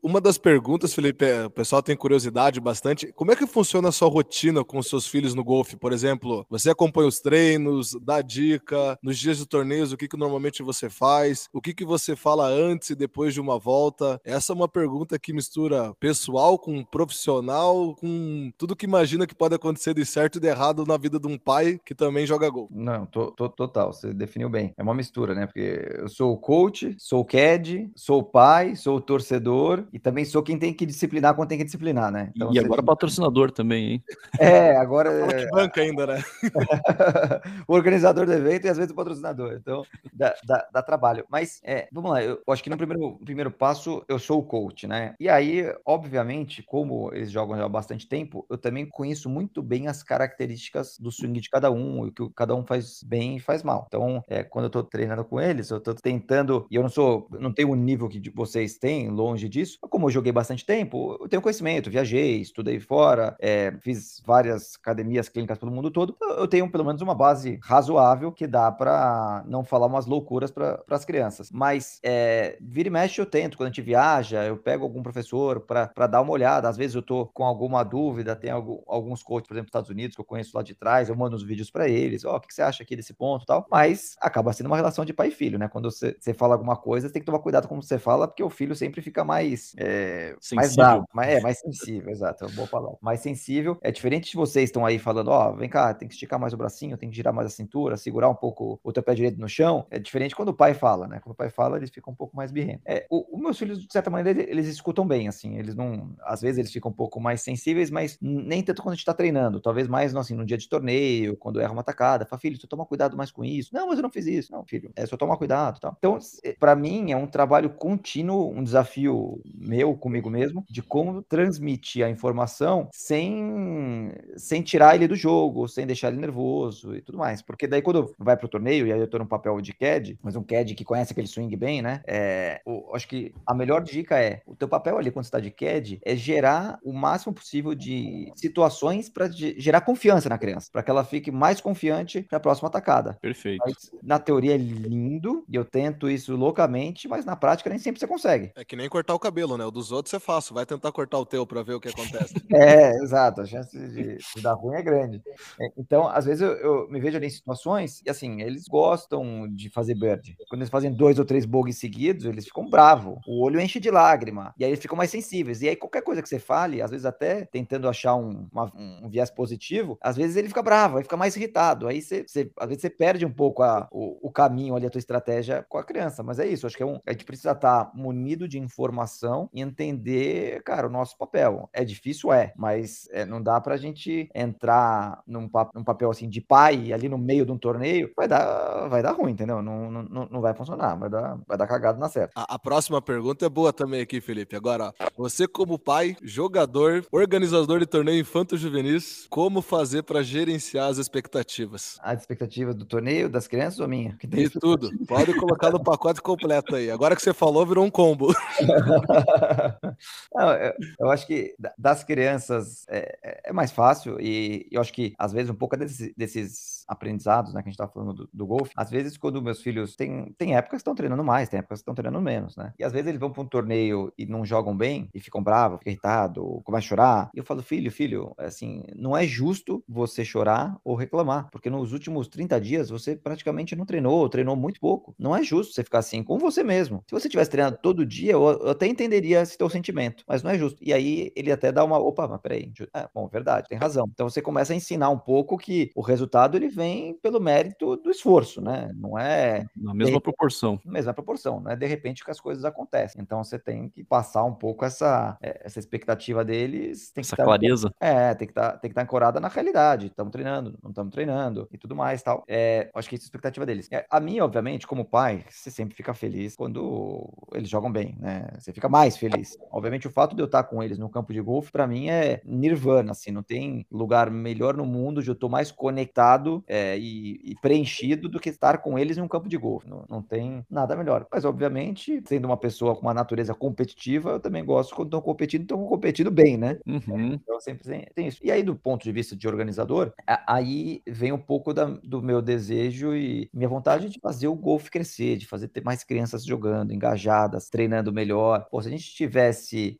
[0.02, 3.12] Uma das perguntas, Felipe, é, o pessoal tem curiosidade bastante.
[3.12, 5.76] Como é que funciona a sua rotina com os seus filhos no golfe?
[5.76, 10.16] Por exemplo, você acompanha os treinos, dá dica, nos dias de torneios, o que, que
[10.16, 11.48] normalmente você faz?
[11.52, 14.20] O que, que você fala antes e depois de uma volta?
[14.24, 19.54] Essa é uma pergunta que mistura pessoal com profissional, com tudo que imagina que pode
[19.54, 22.68] acontecer de certo e de errado na vida de um pai que também joga gol.
[22.70, 24.72] Não, tô, tô, total, você definiu bem.
[24.76, 25.46] É uma mistura, né?
[25.46, 30.72] Porque eu sou coach, sou CAD, sou pai, sou torcedor e também sou quem tem
[30.72, 32.30] que disciplinar quando tem que disciplinar, né?
[32.34, 34.04] Então, e agora patrocinador também, hein?
[34.38, 35.10] É, agora.
[35.10, 35.48] É...
[35.50, 36.24] banca ainda, né?
[37.66, 39.54] o organizador do evento e às vezes o patrocinador.
[39.54, 41.24] Então, dá, dá, dá trabalho.
[41.30, 44.86] Mas, é, vamos lá, eu acho que no primeiro, primeiro passo eu sou o coach,
[44.86, 45.14] né?
[45.18, 49.88] E aí, obviamente, como eles jogam já há bastante tempo, eu também conheço muito bem
[49.88, 53.40] as características do swing de cada um, e o que cada um faz bem e
[53.40, 53.86] faz mal.
[53.88, 57.28] Então, é, quando eu tô treinando com eles, eu tô tentando, e eu não sou,
[57.38, 61.28] não tenho o nível que vocês têm, longe disso, como eu joguei bastante tempo, eu
[61.28, 66.70] tenho conhecimento, viajei, estudei fora, é, fiz várias academias clínicas pelo mundo todo, eu tenho
[66.70, 71.50] pelo menos uma base razoável que dá para não falar umas loucuras para as crianças.
[71.50, 75.60] Mas é, vira e mexe eu tento, quando a gente viaja, eu pego algum professor
[75.60, 79.46] para dar uma olhada, às vezes eu tô com alguma dúvida, tem algum, alguns coaches,
[79.46, 81.70] por exemplo, nos Estados Unidos, que eu conheço lá de trás, eu mando os vídeos
[81.70, 84.66] para eles, ó, oh, o que você acha aqui desse ponto tal, mas acaba sendo
[84.66, 85.68] uma relação de pai e filho, né?
[85.68, 88.42] Quando você, você fala alguma coisa, você tem que tomar cuidado como você fala, porque
[88.42, 92.54] o filho sempre fica mais é, mais bravo, mais, é, mais sensível, exato, é uma
[92.54, 92.98] boa palavra.
[93.00, 93.78] Mais sensível.
[93.82, 96.52] É diferente de vocês estão aí falando, ó, oh, vem cá, tem que esticar mais
[96.52, 99.38] o bracinho, tem que girar mais a cintura, segurar um pouco o teu pé direito
[99.40, 99.86] no chão.
[99.90, 101.20] É diferente quando o pai fala, né?
[101.20, 102.82] Quando o pai fala, eles ficam um pouco mais birrentos.
[102.86, 106.40] É, os meus filhos, de certa maneira, eles, eles escutam bem, assim, eles não, às
[106.40, 109.60] vezes eles ficam um pouco mais sensíveis, mas nem tanto quando a gente tá treinando,
[109.60, 112.84] talvez mais, assim, no dia de torneio, quando erra uma tacada, fala, filho, tu toma
[112.86, 113.70] cuidado mais com isso.
[113.72, 114.52] Não, mas eu não fiz isso.
[114.52, 115.94] Não, filho, é só tomar cuidado, tal.
[115.98, 116.18] Então,
[116.58, 122.10] para mim, é um trabalho contínuo, um desafio meu comigo mesmo, de como transmitir a
[122.10, 127.42] informação sem, sem tirar ele do jogo, sem deixar ele nervoso e tudo mais.
[127.42, 130.36] Porque daí quando vai pro torneio, e aí eu tô no papel de CAD, mas
[130.36, 132.02] um CAD que conhece aquele swing bem, né?
[132.06, 135.40] É, o, acho que a melhor dica é, o teu papel ali quando você tá
[135.40, 140.82] de CAD é gerar o máximo possível de situações para gerar confiança na criança, para
[140.82, 143.18] que ela fique mais confiante para a próxima atacada.
[143.20, 143.62] Perfeito.
[143.64, 148.00] Mas, na teoria é lindo, e eu tento isso loucamente, mas na prática nem sempre
[148.00, 148.52] você consegue.
[148.56, 149.64] É que nem cortar o cabelo, né?
[149.64, 152.34] O dos outros é fácil, vai tentar cortar o teu para ver o que acontece.
[152.52, 155.22] é, exato, a chance de, de, dar ruim é grande.
[155.60, 159.48] É, então, às vezes eu, eu, me vejo ali em situações e assim, eles gostam
[159.48, 160.36] de fazer bird.
[160.48, 163.90] Quando eles fazem dois ou três bogies seguidos, eles ficam bravos, o olho enche de
[163.90, 165.62] lágrima, e aí eles ficam mais sensíveis.
[165.62, 169.08] E aí qualquer coisa que você fale, às vezes até tentando achar um, uma, um
[169.08, 171.86] viés positivo, às vezes ele fica bravo, aí fica mais irritado.
[171.86, 174.90] Aí você, você às vezes você perde um pouco a, o, o, caminho ali, a
[174.90, 176.22] tua estratégia com a criança.
[176.22, 179.60] Mas é isso, acho que é um, a gente precisa estar munido de informação e
[179.60, 181.68] entender, cara, o nosso papel.
[181.72, 186.40] É difícil, é, mas é, não dá pra gente entrar num, num papel assim de
[186.40, 189.62] pai ali no meio de um torneio, vai dar, vai dar ruim, entendeu?
[189.62, 192.32] Não, não, não vai funcionar, vai dar, vai dar cagado na certa.
[192.34, 194.56] A, a próxima pergunta é boa também aqui, Felipe.
[194.56, 201.98] Agora, você como pai, jogador, organizador de torneio infanto-juvenis, como fazer para gerenciar as expectativas?
[202.02, 204.16] As expectativas do torneio, das crianças ou minha?
[204.22, 204.90] De tudo.
[205.06, 206.90] Pode colocar no pacote completo aí.
[206.90, 208.32] Agora que você falou, virou um combo.
[210.34, 214.92] Não, eu, eu, acho que das crianças é, é, é, mais fácil e eu acho
[214.92, 218.30] que às vezes um pouco desses, desses aprendizados, né, que a gente tá falando do,
[218.32, 221.58] do golfe, às vezes quando meus filhos têm, tem épocas que estão treinando mais, tem
[221.58, 222.72] épocas que estão treinando menos, né?
[222.78, 225.78] E às vezes eles vão para um torneio e não jogam bem e ficam bravos,
[225.78, 227.30] ficam irritados, começam a chorar.
[227.34, 231.92] E eu falo, filho, filho, assim, não é justo você chorar ou reclamar, porque nos
[231.92, 235.14] últimos 30 dias você praticamente não treinou, treinou muito pouco.
[235.18, 237.02] Não é justo você ficar assim com você mesmo.
[237.06, 240.50] Se você tivesse treinando todo dia, eu, eu até entenderia esse teu sentimento, mas não
[240.50, 240.78] é justo.
[240.82, 244.06] E aí ele até dá uma, opa, mas peraí, é, bom, verdade, tem razão.
[244.12, 248.10] Então você começa a ensinar um pouco que o resultado ele vem pelo mérito do
[248.10, 248.90] esforço, né?
[248.94, 250.80] Não é na mesma proporção.
[250.84, 253.20] Na mesma proporção, não é de repente que as coisas acontecem.
[253.20, 257.12] Então você tem que passar um pouco essa, é, essa expectativa deles.
[257.16, 257.92] Essa que clareza.
[258.00, 260.06] é, tem que estar tá, tem que estar tá ancorada na realidade.
[260.06, 262.44] Estamos treinando, não estamos treinando e tudo mais tal.
[262.48, 263.88] É, acho que essa é a expectativa deles.
[263.90, 268.48] É, a mim, obviamente, como pai, você sempre fica feliz quando eles jogam bem, né?
[268.58, 269.58] Você fica mais feliz.
[269.70, 272.40] Obviamente, o fato de eu estar com eles no campo de golfe, para mim, é
[272.44, 277.40] nirvana, assim, não tem lugar melhor no mundo onde eu tô mais conectado é, e,
[277.42, 279.88] e, preenchido do que estar com eles em um campo de golfe.
[279.88, 281.26] Não, não tem nada melhor.
[281.32, 285.62] Mas, obviamente, sendo uma pessoa com uma natureza competitiva, eu também gosto quando estão competindo,
[285.62, 286.78] estão competindo bem, né?
[286.86, 287.34] Uhum.
[287.34, 288.40] Então, sempre tem isso.
[288.42, 290.12] E aí, do ponto de vista de organizador,
[290.46, 294.90] aí vem um pouco da, do meu desejo e minha vontade de fazer o golfe
[294.90, 298.66] crescer, de fazer ter mais crianças jogando, engajadas, treinando melhor.
[298.70, 299.96] Pô, se a gente tivesse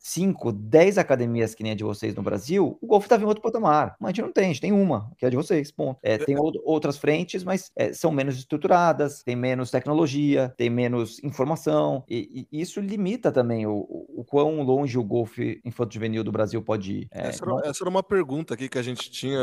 [0.00, 3.26] 5, é, 10 academias que nem a de vocês no Brasil, o golfe estava em
[3.26, 3.96] outro patamar.
[3.98, 5.98] Mas a gente não tem, a gente tem uma, que é a de vocês, ponto.
[6.04, 12.04] É, tem outras frentes, mas é, são menos estruturadas, tem menos tecnologia, tem menos informação,
[12.06, 16.62] e, e isso limita também o, o, o, quão longe o golfe infanto-juvenil do Brasil
[16.62, 17.08] pode ir.
[17.10, 19.40] É, essa, era, essa, era, uma pergunta aqui que a gente tinha,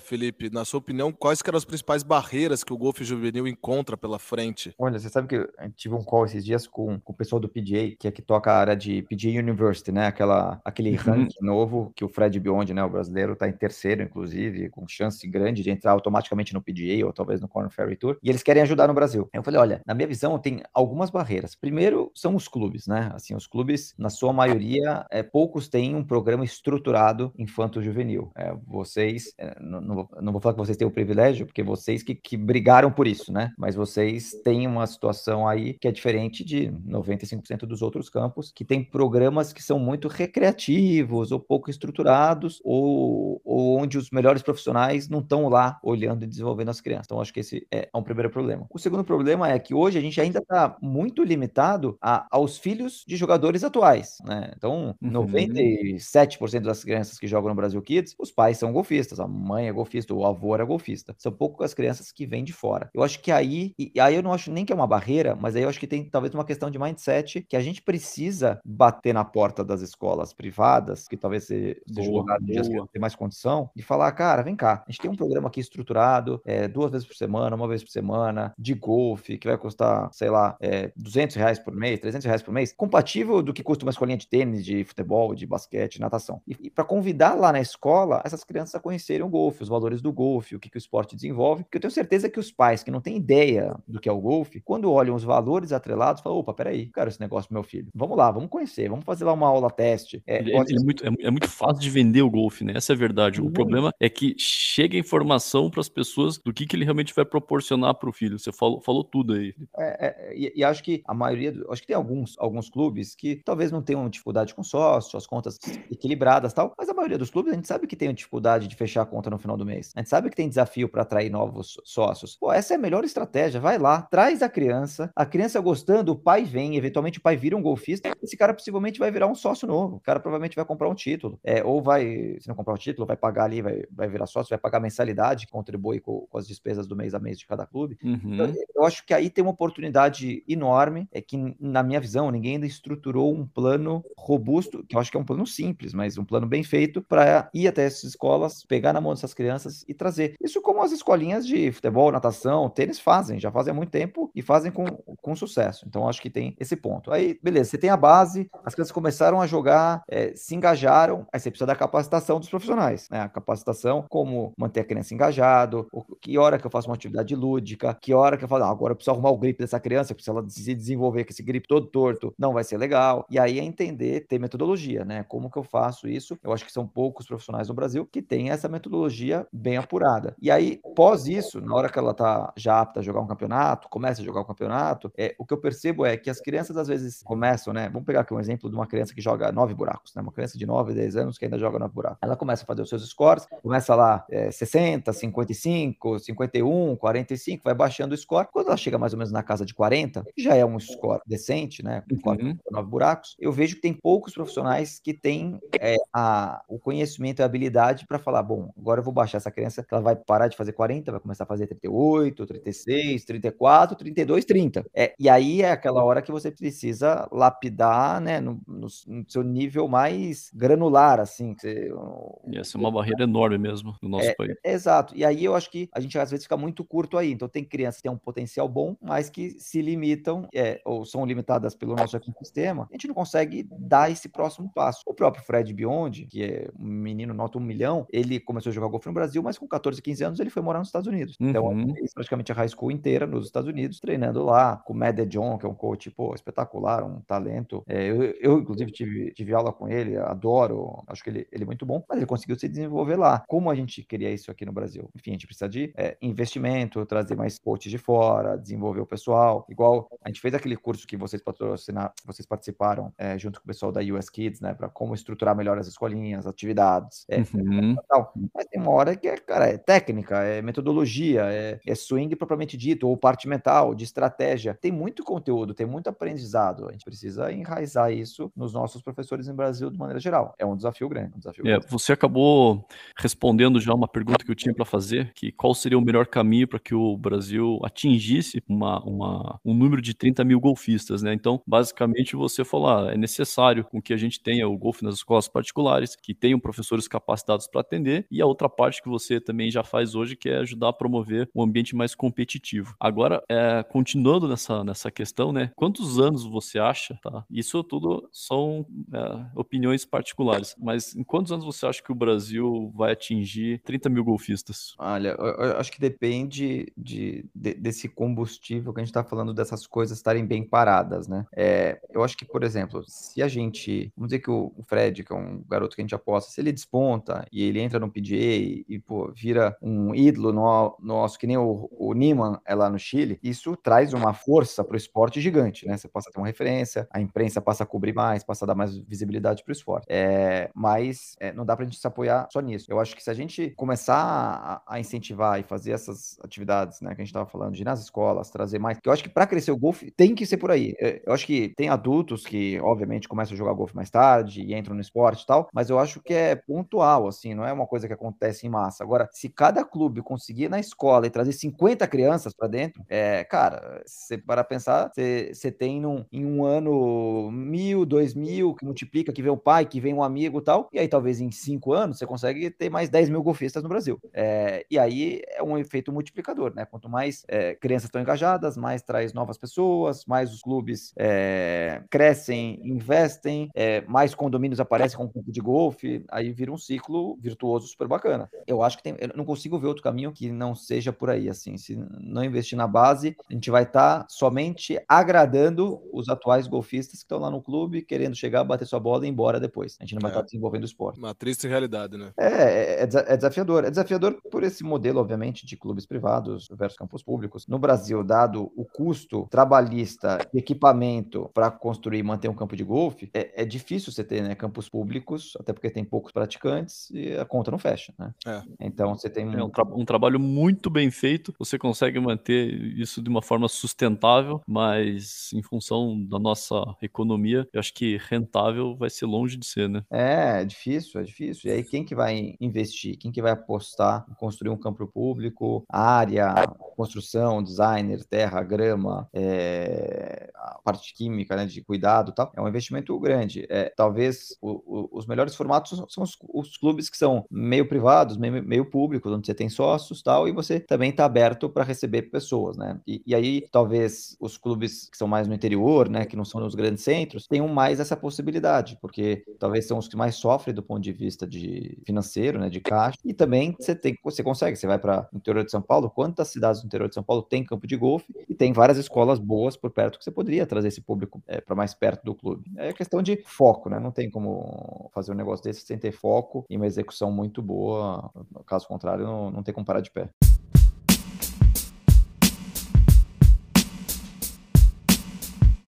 [0.00, 0.50] Felipe.
[0.50, 4.74] Na sua opinião, quais eram as principais barreiras que o golfe juvenil encontra pela frente?
[4.78, 7.48] Olha, você sabe que eu tive um call esses dias com, com o pessoal do
[7.48, 10.06] PGA, que é que toca a área de PGA University, né?
[10.06, 10.96] Aquela, aquele uhum.
[10.96, 15.26] ranking novo que o Fred Beyond, né, o brasileiro, tá em terceiro, inclusive, com chance
[15.26, 18.18] grande de entrar automaticamente no PGA ou talvez no Corner Ferry Tour.
[18.22, 19.28] E eles querem ajudar no Brasil.
[19.32, 21.54] Eu falei, olha, na minha visão, tem algumas barreiras.
[21.54, 23.10] Primeiro, são os clubes, né?
[23.14, 28.30] Assim, os clubes, na sua maioria, é, poucos têm um programa estruturado infanto-juvenil.
[28.36, 32.02] É, vocês, é, não, não, não, vou falar que vocês têm o privilégio, porque vocês
[32.02, 33.52] que, que brigaram por isso, né?
[33.58, 38.64] Mas vocês têm uma situação aí que é diferente de 95% dos outros campos, que
[38.64, 45.08] tem programas que são muito recreativos ou pouco estruturados, ou, ou onde os melhores profissionais
[45.08, 47.06] não estão lá olhando e desenvolvendo as crianças.
[47.06, 48.66] Então, acho que esse é um primeiro problema.
[48.70, 53.04] O segundo problema é que hoje a gente ainda está muito limitado a, aos filhos
[53.06, 54.52] de jogadores atuais, né?
[54.56, 55.10] Então, uhum.
[55.10, 59.72] 97% das crianças que jogam no Brasil Kids, os pais são golfistas, a mãe é
[59.72, 61.14] golfista, o avô era golfista.
[61.18, 62.90] São poucas crianças que vêm de fora.
[62.94, 65.56] Eu acho que aí, e aí eu não acho nem que é uma barreira, mas
[65.56, 69.12] aí eu acho que tem talvez uma questão de mindset que a gente precisa bater
[69.12, 73.82] na porta das escolas privadas, que talvez seja jogado dias que tem mais condição, de
[73.82, 77.16] falar, cara, vem cá, a gente tem um programa aqui estruturado, é, duas vezes por
[77.16, 81.58] semana, uma vez por semana, de golfe, que vai custar, sei lá, é, 200 reais
[81.58, 84.84] por mês, 300 reais por mês, compatível do que custa uma escolinha de tênis, de
[84.84, 86.40] futebol, de basquete, natação.
[86.46, 90.00] E, e para convidar lá na escola essas crianças a conhecerem o golfe, os valores
[90.00, 92.82] do golfe, o que, que o esporte desenvolve, porque eu tenho certeza que os pais
[92.82, 96.38] que não têm ideia do que é o golfe, quando olham os valores atrelados, falam,
[96.38, 97.88] opa, peraí, quero esse negócio pro meu filho.
[97.94, 100.22] Vamos lá, vamos conhecer, vamos fazer lá uma aula teste.
[100.26, 102.74] É, é, muito, é, é, muito fácil de vender o golfe, né?
[102.76, 103.40] Essa é a verdade.
[103.40, 107.24] O problema é que chega informação para as pessoas do que, que ele realmente vai
[107.24, 108.38] proporcionar para o filho.
[108.38, 109.54] Você falou, falou tudo aí.
[109.78, 113.36] É, é, e, e, acho que a maioria, acho que tem alguns, alguns clubes que
[113.36, 115.58] talvez não uma dificuldade com sócio, as contas
[115.90, 119.02] equilibradas tal, mas a maioria dos clubes a gente sabe que tem dificuldade de fechar
[119.02, 119.92] a conta no final do mês.
[119.94, 122.36] A gente sabe que tem desafio para atrair novos sócios.
[122.36, 123.60] Pô, essa é a melhor estratégia.
[123.60, 127.56] Vai lá, traz a criança, a criança gostando, o pai vem, eventualmente o pai vira
[127.56, 129.96] um golfista, esse cara possivelmente vai virar um sócio novo.
[129.96, 131.38] O cara provavelmente vai comprar um título.
[131.44, 134.50] É, ou vai, se não comprar um título, vai pagar ali, vai, vai virar sócio,
[134.50, 137.98] vai pagar mensalidade, contribui com, com as despesas do mês a mês de cada clube.
[138.02, 138.52] Então, uhum.
[138.52, 142.54] Então, eu acho que aí tem uma oportunidade enorme, é que, na minha visão, ninguém
[142.54, 146.24] ainda estruturou um plano robusto, que eu acho que é um plano simples, mas um
[146.24, 150.34] plano bem feito para ir até essas escolas, pegar na mão dessas crianças e trazer.
[150.40, 154.42] Isso como as escolinhas de futebol, natação, tênis fazem, já fazem há muito tempo e
[154.42, 155.84] fazem com, com sucesso.
[155.86, 157.12] Então, acho que tem esse ponto.
[157.12, 161.40] Aí, beleza, você tem a base, as crianças começaram a jogar, é, se engajaram, aí
[161.40, 163.20] você precisa da capacitação dos profissionais, né?
[163.20, 165.88] A capacitação, como manter a criança engajado,
[166.20, 168.92] que hora que eu faço uma atividade lúdica, que hora que eu falo, ah, agora
[168.92, 171.66] eu preciso arrumar o grip dessa criança, porque se ela se desenvolver com esse grip
[171.66, 173.26] todo torto, não vai ser legal.
[173.28, 175.24] E aí é entender, ter metodologia, né?
[175.24, 176.38] Como que eu faço isso?
[176.42, 180.34] Eu acho que são poucos profissionais no Brasil que têm essa metodologia bem apurada.
[180.40, 183.88] E aí, pós isso, na hora que ela tá já apta a jogar um campeonato,
[183.88, 186.88] começa a jogar um campeonato, é, o que eu percebo é que as crianças às
[186.88, 187.88] vezes começam, né?
[187.88, 190.22] Vamos pegar aqui um exemplo de uma criança que joga nove buracos, né?
[190.22, 192.18] Uma criança de 9, 10 anos que ainda joga nove buracos.
[192.22, 197.74] Ela começa a fazer os seus scores, começa lá é, 60, 55, 51, 45, vai
[197.74, 198.48] baixando o score.
[198.52, 201.82] Quando ela chega mais ou menos na casa de 40, já é um score decente,
[201.82, 202.02] né?
[202.22, 202.56] Com uhum.
[202.70, 203.36] nove buracos.
[203.38, 208.06] Eu vejo que tem poucos profissionais que têm é, a, o conhecimento e a habilidade
[208.06, 210.72] para falar: bom, agora eu vou baixar essa criança, que ela vai parar de fazer
[210.72, 214.84] 40, vai começar a fazer 38, 36, 34, 32, 30.
[214.94, 219.42] É, e aí é aquela hora que você precisa lapidar, né, no, no, no seu
[219.42, 221.54] nível mais granular, assim.
[221.54, 224.56] Que você, Essa é uma barreira enorme mesmo no nosso é, país.
[224.62, 224.72] É,
[225.14, 225.18] exato.
[225.18, 227.32] E aí eu acho que a gente às vezes fica muito curto aí.
[227.32, 231.24] Então tem crianças que têm um potencial bom, mas que se limitam, é, ou são
[231.24, 235.02] limitadas pelo nosso ecossistema, a gente não consegue dar esse próximo passo.
[235.06, 238.88] O próprio Fred Biondi, que é um menino nota um milhão, ele começou a jogar
[238.88, 241.36] golfe no Brasil, mas com 14, 15 anos ele foi morar nos Estados Unidos.
[241.40, 241.80] Então, uhum.
[241.80, 244.96] Então, ele fez praticamente a high school inteira nos Estados Unidos, treinando lá com o
[244.96, 247.82] Matt John, que é um coach, pô, espetacular, um talento.
[247.86, 251.66] É, eu, eu, inclusive, tive, tive aula com ele, adoro, acho que ele, ele é
[251.66, 253.44] muito bom, mas ele conseguiu se desenvolver lá.
[253.48, 254.93] Como a gente queria isso aqui no Brasil?
[255.14, 259.66] Enfim, a gente precisa de é, investimento, trazer mais coaches de fora, desenvolver o pessoal.
[259.68, 263.66] Igual a gente fez aquele curso que vocês patrocinaram, vocês participaram é, junto com o
[263.66, 267.24] pessoal da US Kids, né, para como estruturar melhor as escolinhas, atividades.
[267.28, 267.96] É, uhum.
[268.08, 268.32] tal.
[268.54, 272.76] Mas tem uma hora que é, cara, é técnica, é metodologia, é, é swing propriamente
[272.76, 274.74] dito, ou parte mental, de estratégia.
[274.74, 276.88] Tem muito conteúdo, tem muito aprendizado.
[276.88, 280.54] A gente precisa enraizar isso nos nossos professores em Brasil de maneira geral.
[280.58, 281.34] É um desafio grande.
[281.36, 281.86] Um desafio é, grande.
[281.88, 286.02] Você acabou respondendo já uma pergunta que eu tinha para fazer, que qual seria o
[286.02, 291.22] melhor caminho para que o Brasil atingisse uma, uma, um número de 30 mil golfistas,
[291.22, 291.32] né?
[291.32, 295.16] Então, basicamente, você falar, ah, é necessário com que a gente tenha o golfe nas
[295.16, 299.70] escolas particulares, que tenham professores capacitados para atender, e a outra parte que você também
[299.70, 302.94] já faz hoje, que é ajudar a promover um ambiente mais competitivo.
[303.00, 305.70] Agora, é, continuando nessa, nessa questão, né?
[305.76, 307.44] Quantos anos você acha, tá?
[307.50, 312.92] Isso tudo são é, opiniões particulares, mas em quantos anos você acha que o Brasil
[312.94, 314.73] vai atingir 30 mil golfistas?
[314.98, 319.52] Olha, eu, eu acho que depende de, de, desse combustível que a gente está falando
[319.52, 321.46] dessas coisas estarem bem paradas, né?
[321.54, 325.32] É, eu acho que, por exemplo, se a gente, vamos dizer que o, Fred, que
[325.32, 328.36] é um garoto que a gente aposta, se ele desponta e ele entra no PGA
[328.36, 332.88] e, e pô, vira um ídolo no, nosso, que nem o, o Niemann é lá
[332.90, 335.96] no Chile, isso traz uma força para o esporte gigante, né?
[335.96, 338.74] Você passa a ter uma referência, a imprensa passa a cobrir mais, passa a dar
[338.74, 340.06] mais visibilidade para o esporte.
[340.08, 342.90] É, mas é, não dá para a gente se apoiar só nisso.
[342.90, 344.14] Eu acho que se a gente começar
[344.64, 348.00] a, incentivar e fazer essas atividades, né, que a gente estava falando, de ir nas
[348.00, 350.94] escolas, trazer mais, eu acho que para crescer o golfe tem que ser por aí.
[350.98, 354.74] É, eu acho que tem adultos que, obviamente, começam a jogar golfe mais tarde e
[354.74, 357.86] entram no esporte e tal, mas eu acho que é pontual, assim, não é uma
[357.86, 359.04] coisa que acontece em massa.
[359.04, 364.02] Agora, se cada clube conseguir na escola e trazer 50 crianças para dentro, é, cara,
[364.06, 369.42] você para pensar, você tem num, em um ano mil, dois mil, que multiplica, que
[369.42, 372.18] vem o pai, que vem um amigo e tal, e aí talvez em cinco anos
[372.18, 374.18] você consegue ter mais 10 mil golfistas no Brasil.
[374.32, 374.53] É,
[374.90, 376.84] e aí é um efeito multiplicador, né?
[376.84, 382.80] Quanto mais é, crianças estão engajadas, mais traz novas pessoas, mais os clubes é, crescem,
[382.84, 383.70] investem,
[384.06, 388.48] mais condomínios aparecem com campo de golfe, aí vira um ciclo virtuoso super bacana.
[388.66, 391.48] Eu acho que tem, eu não consigo ver outro caminho que não seja por aí,
[391.48, 396.66] assim, se não investir na base, a gente vai estar tá somente agradando os atuais
[396.66, 399.96] golfistas que estão lá no clube, querendo chegar, bater sua bola e ir embora depois.
[400.00, 400.42] A gente não vai estar é.
[400.42, 401.18] tá desenvolvendo o esporte.
[401.18, 402.32] Uma triste realidade, né?
[402.38, 403.84] É, é, é, é desafiador.
[403.84, 407.66] É desafiador por esse modelo, obviamente, de clubes privados versus campos públicos.
[407.66, 413.30] No Brasil, dado o custo trabalhista, equipamento para construir e manter um campo de golfe,
[413.34, 417.44] é, é difícil você ter né, campos públicos, até porque tem poucos praticantes e a
[417.44, 418.32] conta não fecha, né?
[418.46, 418.62] É.
[418.80, 423.22] Então você tem É um, tra- um trabalho muito bem feito, você consegue manter isso
[423.22, 429.10] de uma forma sustentável, mas em função da nossa economia, eu acho que rentável vai
[429.10, 430.04] ser longe de ser, né?
[430.10, 431.70] É, é difícil, é difícil.
[431.70, 433.18] E aí, quem que vai investir?
[433.18, 436.54] Quem que vai apostar construir um campo público, área,
[436.96, 442.52] construção, designer, terra, grama, é, a parte química, né, de cuidado tal?
[442.56, 443.66] É um investimento grande.
[443.68, 448.36] É, talvez o- o- os melhores formatos são- os, os clubes que são meio privados,
[448.36, 452.22] meio, meio públicos, onde você tem sócios tal, e você também está aberto para receber
[452.22, 453.00] pessoas, né?
[453.06, 456.60] E, e aí, talvez os clubes que são mais no interior, né, que não são
[456.60, 460.82] nos grandes centros, tenham mais essa possibilidade, porque talvez são os que mais sofrem do
[460.82, 464.86] ponto de vista de financeiro, né, de caixa, e também você tem, você consegue, você
[464.86, 467.62] vai para o interior de São Paulo, quantas cidades do interior de São Paulo tem
[467.62, 471.02] campo de golfe e tem várias escolas boas por perto que você poderia trazer esse
[471.02, 472.64] público para mais perto do clube.
[472.76, 474.00] É questão de foco, né?
[474.00, 478.30] Não tem como fazer um negócio desse sem ter foco e uma execução muito boa.
[478.66, 480.30] Caso contrário, não, não tem como parar de pé.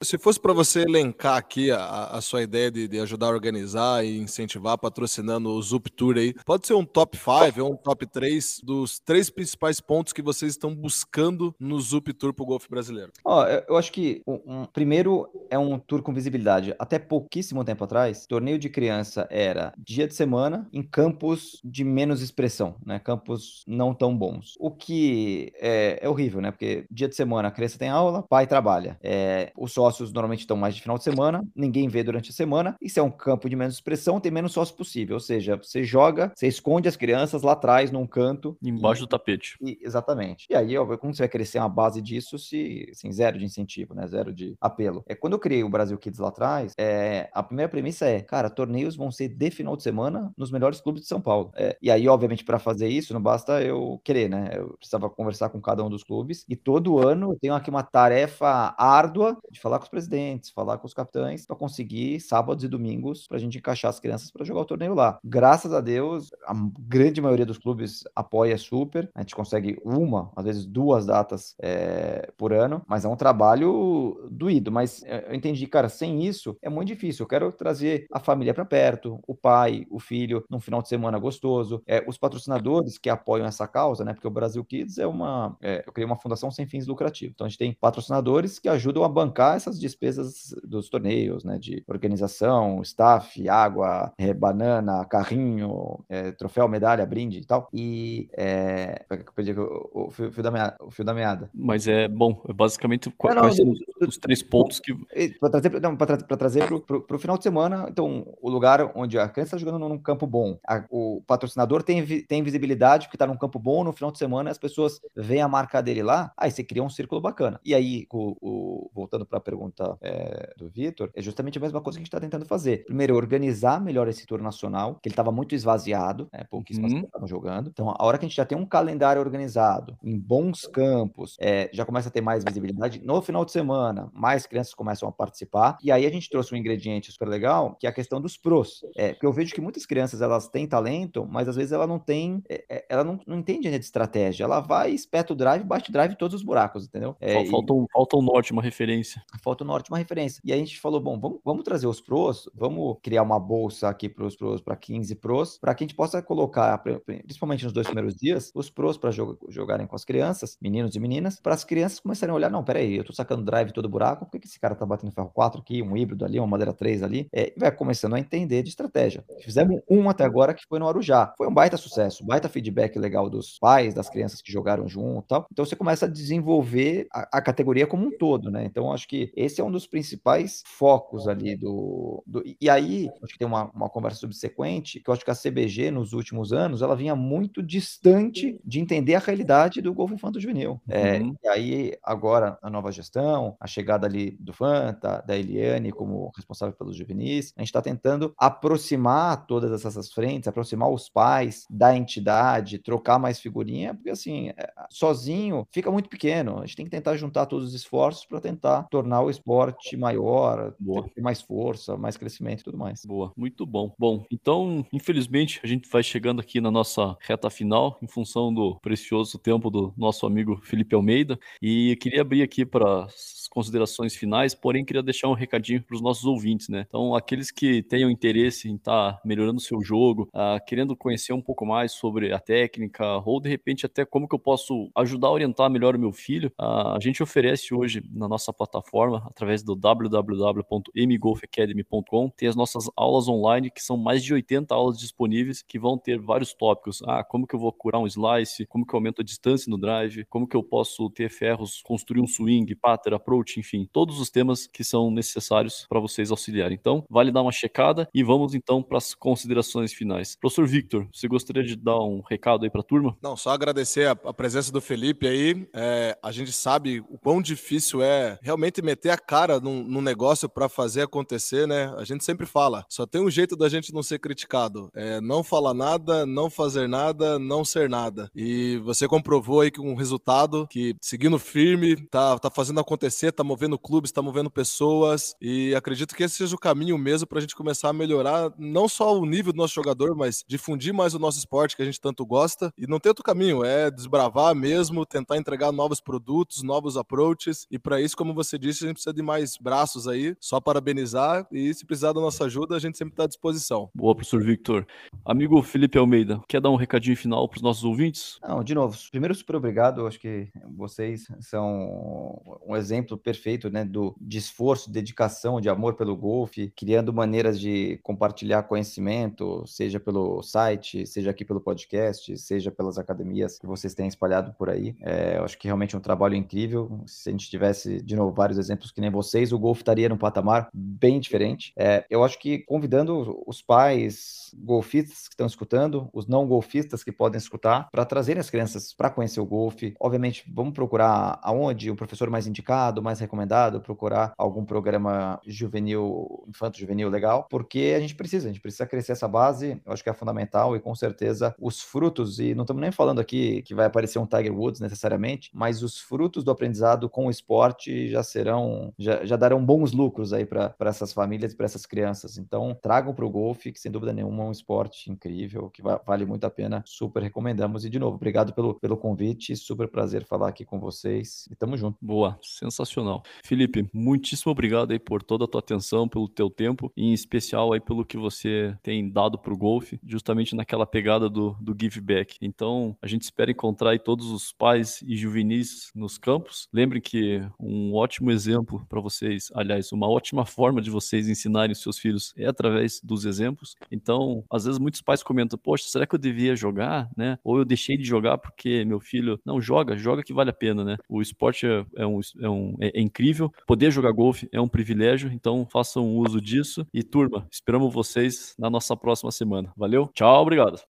[0.03, 4.03] Se fosse para você elencar aqui a, a sua ideia de, de ajudar a organizar
[4.03, 8.07] e incentivar patrocinando o Zup Tour aí, pode ser um top 5 ou um top
[8.07, 13.11] 3 dos três principais pontos que vocês estão buscando no Zup Tour pro golfe brasileiro.
[13.23, 16.73] Ó, eu, eu acho que um, primeiro é um tour com visibilidade.
[16.79, 22.23] Até pouquíssimo tempo atrás, torneio de criança era dia de semana em campos de menos
[22.23, 22.97] expressão, né?
[22.97, 24.55] Campos não tão bons.
[24.59, 26.49] O que é, é horrível, né?
[26.49, 28.97] Porque dia de semana a criança tem aula, pai trabalha.
[29.03, 32.75] É, os sócios normalmente estão mais de final de semana, ninguém vê durante a semana.
[32.81, 35.15] E se é um campo de menos expressão, tem menos sócio possível.
[35.15, 38.57] Ou seja, você joga, você esconde as crianças lá atrás, num canto.
[38.61, 39.55] Embaixo do tapete.
[39.61, 40.45] E- exatamente.
[40.49, 43.93] E aí, ó, como você vai crescer uma base disso se assim, zero de incentivo,
[43.93, 44.07] né?
[44.07, 45.03] Zero de apelo.
[45.07, 48.49] É quando eu criei o Brasil Kids lá atrás, é, a primeira premissa é, cara,
[48.49, 51.51] torneios vão ser de final de semana nos melhores clubes de São Paulo.
[51.55, 54.51] É, e aí, obviamente, para fazer isso, não basta eu querer, né?
[54.55, 57.83] Eu precisava conversar com cada um dos clubes e todo ano eu tenho aqui uma
[57.83, 62.67] tarefa árdua de falar com os presidentes, falar com os capitães para conseguir sábados e
[62.67, 65.19] domingos para a gente encaixar as crianças para jogar o torneio lá.
[65.23, 69.09] Graças a Deus, a grande maioria dos clubes apoia super.
[69.13, 74.29] A gente consegue uma, às vezes duas datas é, por ano, mas é um trabalho
[74.31, 74.71] doído.
[74.71, 77.23] Mas é, eu entendi, cara, sem isso é muito difícil.
[77.23, 81.19] Eu quero trazer a família para perto, o pai, o filho, num final de semana
[81.19, 84.13] gostoso, é, os patrocinadores que apoiam essa causa, né?
[84.13, 85.57] Porque o Brasil Kids é uma.
[85.61, 87.33] é, eu criei uma fundação sem fins lucrativos.
[87.33, 91.57] Então a gente tem patrocinadores que ajudam a bancar essas despesas dos torneios, né?
[91.57, 97.67] De organização, staff, água, é, banana, carrinho, é, troféu, medalha, brinde e tal.
[97.73, 101.49] E é, eu perdi o, o fio, fio da meada, o fio da meada.
[101.53, 103.69] Mas é bom, é basicamente qua- Não, não, quais são
[104.07, 104.93] os, três pontos que.
[105.39, 108.49] Para trazer, não, pra tra- pra trazer pro, pro, pro final de semana, então, o
[108.49, 113.07] lugar onde a criança está jogando num campo bom, a- o patrocinador tem, tem visibilidade
[113.07, 116.03] porque está num campo bom, no final de semana as pessoas veem a marca dele
[116.03, 117.59] lá, aí você cria um círculo bacana.
[117.63, 119.60] E aí, o, o- voltando para a pergunta
[120.01, 122.85] é, do Vitor, é justamente a mesma coisa que a gente está tentando fazer.
[122.85, 126.99] Primeiro, organizar melhor esse tour nacional, que ele estava muito esvaziado, né, pouquíssimas Uhum.
[127.01, 127.69] estavam jogando.
[127.69, 131.69] Então, a hora que a gente já tem um calendário organizado, em bons campos, é,
[131.73, 133.01] já começa a ter mais visibilidade.
[133.03, 135.77] No final de semana, mais crianças começam a participar.
[135.83, 138.81] E aí a gente trouxe um ingrediente super legal, que é a questão dos pros.
[138.95, 141.99] É, porque eu vejo que muitas crianças elas têm talento, mas às vezes ela não
[141.99, 144.43] tem, é, ela não, não entende ainda de estratégia.
[144.43, 147.15] Ela vai, espeta o drive, bate o drive todos os buracos, entendeu?
[147.19, 149.21] É, Fal- e- falta, um, falta um norte, uma referência.
[149.41, 150.41] Falta o norte uma referência.
[150.43, 154.07] E a gente falou, bom, vamos, vamos trazer os pros, vamos criar uma bolsa aqui
[154.07, 157.63] para os pros, para 15 pros, para que a gente possa colocar, pri- pri- principalmente
[157.63, 159.11] nos dois primeiros dias, os pros para
[159.49, 162.95] jogarem com as crianças, meninos e meninas, para as crianças começarem a olhar, não, peraí,
[162.97, 165.61] eu tô sacando drive todo buraco, por que, que esse cara tá batendo ferro 4
[165.61, 167.27] aqui, um híbrido ali, uma madeira 3 ali?
[167.33, 169.23] É, e vai começando a entender de estratégia.
[169.41, 171.33] Fizemos um até agora que foi no Arujá.
[171.37, 175.27] Foi um baita sucesso, baita feedback legal dos pais, das crianças que jogaram junto e
[175.27, 175.45] tal.
[175.51, 178.65] Então você começa a desenvolver a, a categoria como um todo, né?
[178.65, 182.23] Então acho que esse é um dos principais focos ali do.
[182.25, 185.35] do e aí, acho que tem uma, uma conversa subsequente, que eu acho que a
[185.35, 190.39] CBG nos últimos anos ela vinha muito distante de entender a realidade do golfe infanto
[190.39, 190.81] juvenil.
[190.89, 191.35] É, Uhum.
[191.43, 196.75] e aí, agora, a nova gestão, a chegada ali do Fanta, da Eliane como responsável
[196.75, 202.79] pelos juvenis, a gente está tentando aproximar todas essas frentes, aproximar os pais da entidade,
[202.79, 206.59] trocar mais figurinha, porque assim, é, sozinho fica muito pequeno.
[206.59, 210.73] A gente tem que tentar juntar todos os esforços para tentar tornar o esporte maior,
[210.79, 211.07] Boa.
[211.09, 213.05] ter mais força, mais crescimento e tudo mais.
[213.05, 213.93] Boa, muito bom.
[213.97, 218.79] Bom, então, infelizmente, a gente vai chegando aqui na nossa reta final, em função do
[218.79, 223.07] precioso tempo do nosso amigo Felipe Almeida, e queria abrir aqui para
[223.51, 226.85] considerações finais, porém queria deixar um recadinho para os nossos ouvintes, né?
[226.87, 231.33] Então, aqueles que tenham interesse em estar tá melhorando o seu jogo, uh, querendo conhecer
[231.33, 235.27] um pouco mais sobre a técnica, ou de repente até como que eu posso ajudar
[235.27, 239.61] a orientar melhor o meu filho, uh, a gente oferece hoje na nossa plataforma, através
[239.63, 245.77] do www.mgolfacademy.com, tem as nossas aulas online, que são mais de 80 aulas disponíveis, que
[245.77, 247.01] vão ter vários tópicos.
[247.05, 249.77] Ah, como que eu vou curar um slice, como que eu aumento a distância no
[249.77, 254.29] drive, como que eu posso ter ferros, construir um swing, pattern, approach, enfim, todos os
[254.29, 256.77] temas que são necessários para vocês auxiliarem.
[256.79, 260.37] Então, vale dar uma checada e vamos então para as considerações finais.
[260.39, 263.17] Professor Victor, você gostaria de dar um recado aí para a turma?
[263.21, 265.67] Não, só agradecer a, a presença do Felipe aí.
[265.73, 270.47] É, a gente sabe o quão difícil é realmente meter a cara num, num negócio
[270.49, 271.93] para fazer acontecer, né?
[271.97, 275.43] A gente sempre fala, só tem um jeito da gente não ser criticado, é não
[275.43, 278.29] falar nada, não fazer nada, não ser nada.
[278.35, 283.43] E você comprovou aí que um resultado que seguindo firme, tá, tá fazendo acontecer, tá
[283.43, 287.41] movendo clubes, tá movendo pessoas e acredito que esse seja o caminho mesmo para a
[287.41, 291.19] gente começar a melhorar não só o nível do nosso jogador, mas difundir mais o
[291.19, 292.73] nosso esporte que a gente tanto gosta.
[292.77, 297.67] E não tem outro caminho, é desbravar mesmo, tentar entregar novos produtos, novos approaches.
[297.69, 301.47] E para isso, como você disse, a gente precisa de mais braços aí, só parabenizar.
[301.51, 303.89] E se precisar da nossa ajuda, a gente sempre está à disposição.
[303.93, 304.85] Boa, professor Victor.
[305.25, 308.39] Amigo Felipe Almeida, quer dar um recadinho final para os nossos ouvintes?
[308.41, 310.05] Não, de novo, primeiro, super obrigado.
[310.07, 316.15] Acho que vocês são um exemplo perfeito né, do, de esforço, dedicação, de amor pelo
[316.15, 322.97] golfe, criando maneiras de compartilhar conhecimento, seja pelo site, seja aqui pelo podcast, seja pelas
[322.97, 324.95] academias que vocês têm espalhado por aí.
[325.01, 327.01] É, acho que realmente é um trabalho incrível.
[327.05, 330.17] Se a gente tivesse, de novo, vários exemplos que nem vocês, o golfe estaria num
[330.17, 331.73] patamar bem diferente.
[331.77, 337.11] É, eu acho que convidando os pais, golfistas que estão escutando, os não golfistas que
[337.11, 339.93] podem escutar, para trazerem as crianças para conhecer o golfe.
[339.99, 346.79] Obviamente, vamos procurar aonde o professor mais indicado, mais recomendado, procurar algum programa juvenil, infanto
[346.79, 350.09] juvenil legal, porque a gente precisa, a gente precisa crescer essa base, eu acho que
[350.09, 353.85] é fundamental e com certeza os frutos, e não estamos nem falando aqui que vai
[353.85, 358.93] aparecer um Tiger Woods necessariamente, mas os frutos do aprendizado com o esporte já serão,
[358.97, 362.37] já, já darão bons lucros aí para essas famílias e para essas crianças.
[362.37, 366.25] Então, tragam para o golfe, que sem dúvida nenhuma é um esporte incrível, que vale
[366.25, 367.85] muito a pena, super recomendamos.
[367.85, 371.77] E de novo, obrigado pelo, pelo convite, super prazer falar aqui com vocês e tamo
[371.77, 371.97] junto.
[372.01, 373.00] Boa, sensacional.
[373.43, 377.73] Felipe, muitíssimo obrigado aí por toda a tua atenção, pelo teu tempo, e em especial
[377.73, 382.37] aí pelo que você tem dado pro golfe, justamente naquela pegada do, do give back.
[382.41, 386.67] Então, a gente espera encontrar aí todos os pais e juvenis nos campos.
[386.73, 391.97] Lembrem que um ótimo exemplo para vocês, aliás, uma ótima forma de vocês ensinarem seus
[391.97, 393.75] filhos é através dos exemplos.
[393.91, 397.37] Então, às vezes muitos pais comentam: "Poxa, será que eu devia jogar, né?
[397.43, 400.83] Ou eu deixei de jogar porque meu filho não joga, joga que vale a pena,
[400.83, 400.97] né?
[401.09, 403.51] O esporte é, é um, é, um, é, incrível.
[403.65, 406.85] Poder jogar golfe é um privilégio, então façam uso disso.
[406.93, 409.71] E turma, esperamos vocês na nossa próxima semana.
[409.75, 410.77] Valeu, tchau, obrigado.